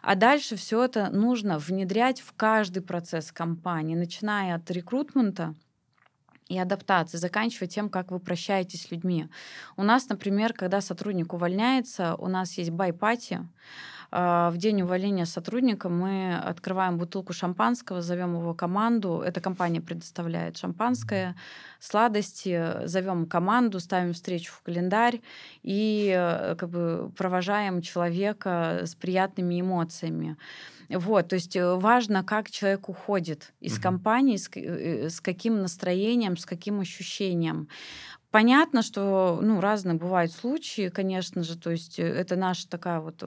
[0.03, 0.26] А дальше
[0.57, 5.55] все это нужно внедрять в каждый процесс компании, начиная от рекрутмента,
[6.49, 9.29] и адаптации, заканчивая тем, как вы прощаетесь с людьми.
[9.77, 13.47] У нас, например, когда сотрудник увольняется, у нас есть байпати, а,
[14.11, 19.23] в день увольнения сотрудника мы открываем бутылку шампанского, зовем его команду.
[19.25, 21.35] Эта компания предоставляет шампанское,
[21.81, 25.21] сладости, зовем команду, ставим встречу в календарь
[25.63, 30.37] и э, как бы провожаем человека с приятными эмоциями.
[30.89, 33.83] Вот, то есть э, важно, как человек уходит из mm-hmm.
[33.83, 37.69] компании, с, э, с каким настроением, с каким ощущением.
[38.31, 43.23] Понятно, что ну, разные бывают случаи, конечно же, то есть это наша такая вот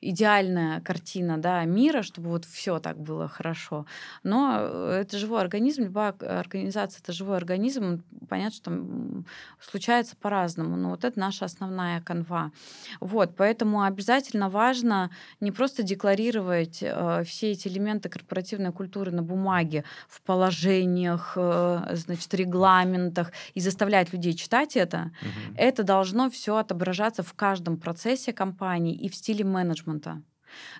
[0.00, 3.86] идеальная картина да, мира, чтобы вот все так было хорошо.
[4.22, 9.24] Но э, это живой организм, любая организация это живой организм, понятно, что там
[9.60, 12.52] случается по-разному, но вот это наша основная канва.
[13.00, 19.84] Вот, поэтому обязательно важно не просто декларировать э, все эти элементы корпоративной культуры на бумаге,
[20.08, 25.10] в положениях, э, значит, регламентах и заставлять людей читать это.
[25.22, 25.56] Угу.
[25.56, 30.22] Это должно все отображаться в каждом процессе компании и в стиле менеджмента менеджмента.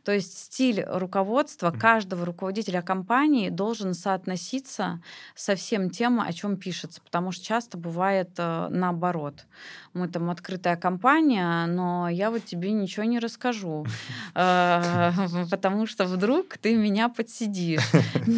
[0.04, 5.00] То есть стиль руководства каждого руководителя компании должен соотноситься
[5.34, 9.46] со всем тем, о чем пишется, потому что часто бывает э, наоборот.
[9.92, 13.86] Мы там открытая компания, но я вот тебе ничего не расскажу,
[14.34, 15.12] э,
[15.50, 17.82] потому что вдруг ты меня подсидишь.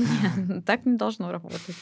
[0.67, 1.77] так не должно работать.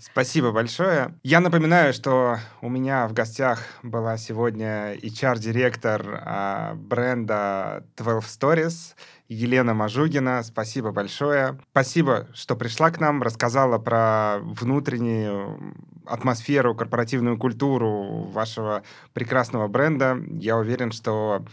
[0.00, 1.14] Спасибо большое.
[1.22, 8.96] Я напоминаю, что у меня в гостях была сегодня HR-директор а, бренда 12 Stories, Сервис,
[9.28, 10.42] Елена Мажугина.
[10.42, 11.58] Спасибо большое.
[11.70, 15.74] Спасибо, что пришла к нам, рассказала про внутреннюю
[16.06, 20.18] атмосферу, корпоративную культуру вашего прекрасного бренда.
[20.28, 21.44] Я уверен, что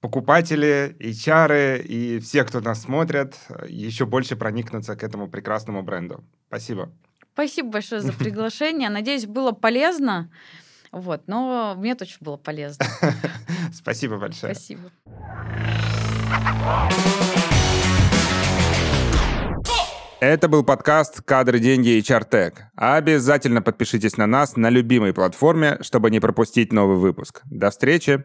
[0.00, 3.36] покупатели, HR и все, кто нас смотрят,
[3.68, 6.22] еще больше проникнутся к этому прекрасному бренду.
[6.48, 6.90] Спасибо.
[7.32, 8.88] Спасибо большое за приглашение.
[8.88, 10.30] Надеюсь, было полезно.
[10.92, 12.86] Вот, но мне точно было полезно.
[13.74, 14.54] Спасибо большое.
[14.54, 14.90] Спасибо.
[20.18, 22.64] Это был подкаст «Кадры, деньги и чартек».
[22.74, 27.42] Обязательно подпишитесь на нас на любимой платформе, чтобы не пропустить новый выпуск.
[27.44, 28.24] До встречи!